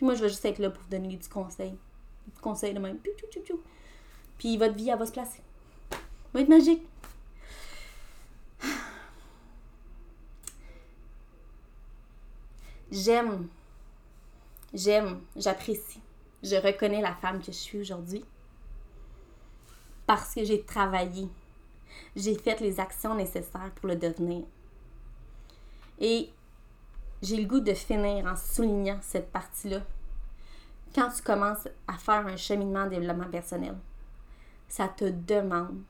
Moi, 0.02 0.14
je 0.16 0.22
vais 0.22 0.28
juste 0.28 0.44
être 0.44 0.58
là 0.58 0.68
pour 0.68 0.82
vous 0.82 0.90
donner 0.90 1.16
conseils. 1.32 1.70
Des 1.70 2.32
petits 2.32 2.42
conseils 2.42 2.74
de 2.74 2.80
même. 2.80 2.98
Puis 4.36 4.56
votre 4.56 4.74
vie, 4.74 4.88
elle 4.88 4.98
va 4.98 5.06
se 5.06 5.12
placer. 5.12 5.40
va 6.34 6.40
être 6.40 6.48
magique. 6.48 6.82
J'aime, 12.90 13.48
j'aime, 14.74 15.20
j'apprécie, 15.34 16.02
je 16.42 16.56
reconnais 16.56 17.00
la 17.00 17.14
femme 17.14 17.38
que 17.38 17.46
je 17.46 17.52
suis 17.52 17.78
aujourd'hui 17.78 18.22
parce 20.06 20.34
que 20.34 20.44
j'ai 20.44 20.62
travaillé, 20.62 21.26
j'ai 22.14 22.34
fait 22.34 22.60
les 22.60 22.80
actions 22.80 23.14
nécessaires 23.14 23.70
pour 23.76 23.88
le 23.88 23.96
devenir. 23.96 24.44
Et 26.00 26.28
j'ai 27.22 27.37
le 27.37 27.46
goût 27.46 27.61
de 27.61 27.72
finir 27.72 28.26
en 28.26 28.37
soulignant 28.37 28.98
cette 29.00 29.30
partie-là 29.30 29.80
quand 30.94 31.08
tu 31.11 31.22
commences 31.22 31.68
à 31.88 31.94
faire 31.94 32.26
un 32.26 32.37
cheminement 32.37 32.85
de 32.85 32.90
développement 32.90 33.30
personnel, 33.30 33.76
ça 34.68 34.88
te 34.88 35.04
demande 35.04 35.82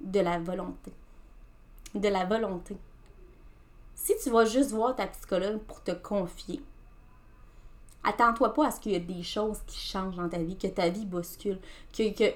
de 0.00 0.20
la 0.20 0.38
volonté. 0.38 0.92
De 1.94 2.08
la 2.08 2.24
volonté. 2.24 2.76
Si 3.94 4.14
tu 4.22 4.30
vas 4.30 4.44
juste 4.44 4.70
voir 4.70 4.96
ta 4.96 5.06
psychologue 5.06 5.60
pour 5.60 5.82
te 5.82 5.92
confier, 5.92 6.62
attends-toi 8.02 8.54
pas 8.54 8.68
à 8.68 8.70
ce 8.70 8.80
qu'il 8.80 8.92
y 8.92 8.94
ait 8.94 9.00
des 9.00 9.22
choses 9.22 9.60
qui 9.66 9.78
changent 9.78 10.16
dans 10.16 10.28
ta 10.28 10.38
vie, 10.38 10.56
que 10.56 10.66
ta 10.66 10.88
vie 10.88 11.06
bouscule, 11.06 11.60
que, 11.92 12.12
que, 12.12 12.34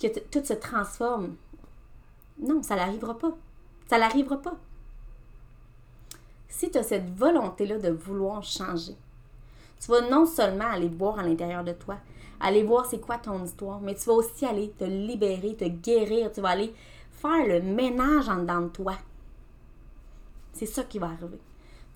que 0.00 0.18
tout 0.30 0.44
se 0.44 0.54
transforme. 0.54 1.36
Non, 2.38 2.62
ça 2.62 2.76
n'arrivera 2.76 3.18
pas. 3.18 3.36
Ça 3.88 3.98
n'arrivera 3.98 4.40
pas. 4.40 4.56
Si 6.52 6.70
tu 6.70 6.76
as 6.76 6.82
cette 6.82 7.08
volonté-là 7.16 7.78
de 7.78 7.88
vouloir 7.88 8.44
changer, 8.44 8.94
tu 9.80 9.90
vas 9.90 10.02
non 10.02 10.26
seulement 10.26 10.70
aller 10.70 10.86
voir 10.86 11.18
à 11.18 11.22
l'intérieur 11.22 11.64
de 11.64 11.72
toi, 11.72 11.96
aller 12.40 12.62
voir 12.62 12.84
c'est 12.84 13.00
quoi 13.00 13.16
ton 13.16 13.42
histoire, 13.42 13.80
mais 13.80 13.94
tu 13.94 14.04
vas 14.04 14.12
aussi 14.12 14.44
aller 14.44 14.70
te 14.70 14.84
libérer, 14.84 15.56
te 15.56 15.64
guérir, 15.64 16.30
tu 16.30 16.42
vas 16.42 16.50
aller 16.50 16.74
faire 17.10 17.46
le 17.46 17.62
ménage 17.62 18.28
en 18.28 18.40
dedans 18.40 18.60
de 18.60 18.68
toi. 18.68 18.94
C'est 20.52 20.66
ça 20.66 20.84
qui 20.84 20.98
va 20.98 21.06
arriver. 21.06 21.40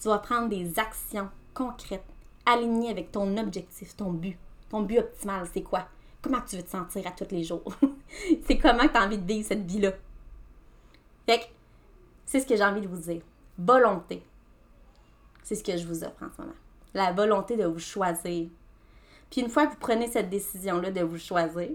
Tu 0.01 0.09
vas 0.09 0.19
prendre 0.19 0.49
des 0.49 0.79
actions 0.79 1.29
concrètes, 1.53 2.07
alignées 2.47 2.90
avec 2.90 3.12
ton 3.12 3.37
objectif, 3.37 3.95
ton 3.95 4.11
but. 4.11 4.38
Ton 4.71 4.83
but 4.83 5.01
optimal, 5.01 5.47
c'est 5.53 5.62
quoi? 5.62 5.87
Comment 6.23 6.40
tu 6.40 6.57
veux 6.57 6.62
te 6.62 6.71
sentir 6.71 7.07
à 7.07 7.11
tous 7.11 7.31
les 7.31 7.45
jours? 7.45 7.62
c'est 8.47 8.57
comment 8.57 8.88
tu 8.88 8.97
as 8.97 9.05
envie 9.05 9.19
de 9.19 9.27
vivre 9.27 9.47
cette 9.47 9.71
vie-là? 9.71 9.92
Fait 11.27 11.40
que, 11.40 11.45
c'est 12.25 12.40
ce 12.40 12.47
que 12.47 12.57
j'ai 12.57 12.64
envie 12.64 12.81
de 12.81 12.88
vous 12.88 12.97
dire. 12.97 13.21
Volonté. 13.59 14.23
C'est 15.46 15.54
ce 15.54 15.62
que 15.62 15.76
je 15.76 15.87
vous 15.87 16.02
offre 16.02 16.24
en 16.24 16.28
ce 16.35 16.40
moment. 16.40 16.56
La 16.92 17.12
volonté 17.12 17.56
de 17.56 17.66
vous 17.66 17.78
choisir. 17.78 18.48
Puis 19.30 19.40
une 19.40 19.48
fois 19.48 19.68
que 19.68 19.74
vous 19.74 19.78
prenez 19.78 20.11
cette 20.11 20.28
décision-là 20.28 20.90
de 20.90 21.02
vous 21.02 21.18
choisir, 21.18 21.70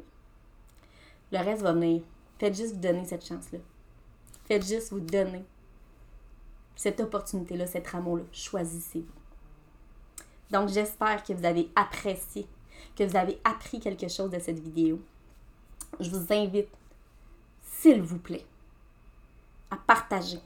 le 1.32 1.38
reste 1.38 1.62
va 1.62 1.72
venir. 1.72 2.02
Faites 2.38 2.54
juste 2.54 2.74
vous 2.74 2.82
donner 2.82 3.06
cette 3.06 3.26
chance-là. 3.26 3.60
Faites 4.44 4.68
juste 4.68 4.92
vous 4.92 5.00
donner 5.00 5.46
cette 6.76 7.00
opportunité-là, 7.00 7.66
cet 7.66 7.96
amour-là. 7.96 8.26
Choisissez-vous. 8.34 9.08
Donc, 10.50 10.68
j'espère 10.68 11.24
que 11.24 11.32
vous 11.32 11.46
avez 11.46 11.70
apprécié, 11.74 12.50
que 12.98 13.06
vous 13.06 13.16
avez 13.16 13.40
appris 13.46 13.80
quelque 13.80 14.10
chose 14.10 14.32
de 14.32 14.40
cette 14.40 14.60
vidéo. 14.60 15.00
Je 15.98 16.10
vous 16.10 16.34
invite, 16.34 16.68
s'il 17.64 18.02
vous 18.02 18.20
plaît, 18.20 18.46
à 19.70 19.78
partager 19.78 20.40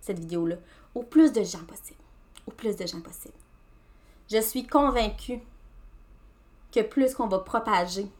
cette 0.00 0.18
vidéo-là 0.18 0.56
au 0.94 1.02
plus 1.02 1.30
de 1.30 1.42
gens 1.42 1.64
possible. 1.64 2.00
Au 2.46 2.50
plus 2.50 2.76
de 2.76 2.86
gens 2.86 3.00
possible. 3.00 3.34
Je 4.30 4.40
suis 4.40 4.66
convaincue 4.66 5.40
que 6.72 6.80
plus 6.80 7.14
qu'on 7.14 7.28
va 7.28 7.38
propager 7.40 8.10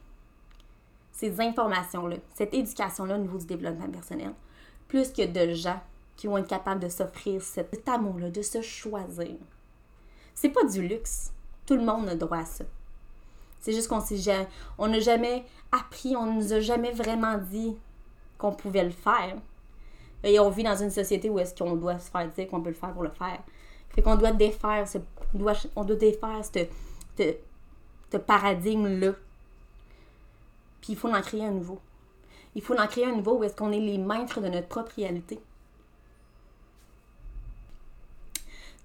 ces 1.11 1.41
informations-là, 1.41 2.17
cette 2.33 2.53
éducation-là 2.53 3.15
au 3.15 3.19
niveau 3.19 3.37
du 3.37 3.45
développement 3.45 3.89
personnel, 3.89 4.33
plus 4.87 5.11
que 5.11 5.25
de 5.25 5.53
gens 5.53 5.81
qui 6.15 6.27
vont 6.27 6.37
être 6.37 6.47
capables 6.47 6.81
de 6.81 6.89
s'offrir 6.89 7.41
cet 7.41 7.87
amour-là, 7.87 8.29
de 8.29 8.41
se 8.41 8.61
choisir. 8.61 9.35
C'est 10.33 10.49
pas 10.49 10.63
du 10.63 10.87
luxe. 10.87 11.31
Tout 11.65 11.75
le 11.75 11.83
monde 11.83 12.07
a 12.09 12.15
droit 12.15 12.39
à 12.39 12.45
ça. 12.45 12.63
C'est 13.59 13.73
juste 13.73 13.87
qu'on 13.87 13.99
s'est 13.99 14.47
on 14.77 14.87
n'a 14.87 14.99
jamais 14.99 15.45
appris, 15.71 16.15
on 16.15 16.31
nous 16.33 16.53
a 16.53 16.59
jamais 16.59 16.91
vraiment 16.91 17.37
dit 17.37 17.75
qu'on 18.37 18.51
pouvait 18.51 18.83
le 18.83 18.91
faire. 18.91 19.35
Et 20.23 20.39
on 20.39 20.49
vit 20.49 20.63
dans 20.63 20.75
une 20.75 20.91
société 20.91 21.29
où 21.29 21.39
est-ce 21.39 21.55
qu'on 21.55 21.75
doit 21.75 21.99
se 21.99 22.09
faire 22.09 22.27
dire 22.29 22.47
qu'on 22.47 22.61
peut 22.61 22.69
le 22.69 22.75
faire 22.75 22.93
pour 22.93 23.03
le 23.03 23.09
faire. 23.09 23.39
Fait 23.89 24.01
qu'on 24.01 24.15
doit 24.15 24.31
défaire 24.31 24.87
ce, 24.87 24.97
on 25.33 25.37
doit, 25.37 25.53
on 25.75 25.83
doit 25.83 25.95
défaire 25.95 26.41
ce 26.45 28.17
paradigme-là 28.17 29.13
puis 30.81 30.93
il 30.93 30.95
faut 30.95 31.13
en 31.13 31.21
créer 31.21 31.43
un 31.45 31.51
nouveau. 31.51 31.79
Il 32.55 32.61
faut 32.61 32.77
en 32.77 32.87
créer 32.87 33.05
un 33.05 33.15
nouveau 33.15 33.37
où 33.37 33.43
est-ce 33.43 33.55
qu'on 33.55 33.71
est 33.71 33.79
les 33.79 33.97
maîtres 33.97 34.41
de 34.41 34.47
notre 34.47 34.67
propre 34.67 34.93
réalité. 34.95 35.39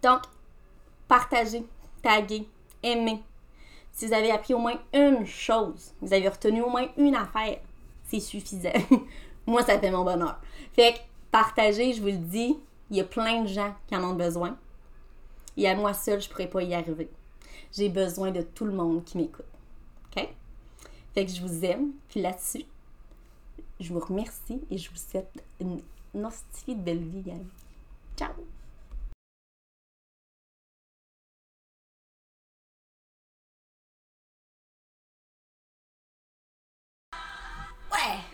Donc, 0.02 0.22
partagez, 1.06 1.64
taguez, 2.02 2.48
aimez. 2.82 3.22
Si 3.92 4.06
vous 4.06 4.14
avez 4.14 4.30
appris 4.30 4.54
au 4.54 4.58
moins 4.58 4.80
une 4.92 5.24
chose, 5.26 5.92
vous 6.00 6.12
avez 6.12 6.28
retenu 6.28 6.62
au 6.62 6.70
moins 6.70 6.88
une 6.96 7.14
affaire, 7.14 7.60
c'est 8.04 8.20
suffisant. 8.20 8.72
Moi, 9.46 9.62
ça 9.62 9.78
fait 9.78 9.90
mon 9.90 10.04
bonheur. 10.04 10.40
Fait 10.74 10.94
que 10.94 10.98
partagez, 11.30 11.92
je 11.92 12.00
vous 12.00 12.08
le 12.08 12.16
dis, 12.16 12.58
il 12.90 12.96
y 12.96 13.00
a 13.00 13.04
plein 13.04 13.42
de 13.42 13.48
gens 13.48 13.74
qui 13.86 13.94
en 13.96 14.02
ont 14.02 14.14
besoin. 14.14 14.56
Et 15.56 15.68
à 15.68 15.74
moi 15.74 15.94
seule, 15.94 16.20
je 16.20 16.28
pourrais 16.28 16.48
pas 16.48 16.62
y 16.62 16.74
arriver. 16.74 17.10
J'ai 17.72 17.88
besoin 17.88 18.30
de 18.30 18.42
tout 18.42 18.64
le 18.64 18.72
monde 18.72 19.04
qui 19.04 19.18
m'écoute. 19.18 19.46
OK? 20.16 20.28
Fait 21.14 21.26
que 21.26 21.32
je 21.32 21.42
vous 21.42 21.64
aime. 21.64 21.92
Puis 22.08 22.20
là-dessus, 22.20 22.64
je 23.80 23.92
vous 23.92 24.00
remercie 24.00 24.60
et 24.70 24.78
je 24.78 24.90
vous 24.90 24.96
souhaite 24.96 25.30
une, 25.60 25.80
une 26.14 26.22
de 26.24 26.74
belle 26.74 27.02
vie. 27.02 27.32
Ciao! 28.16 28.32
Ouais! 37.90 38.31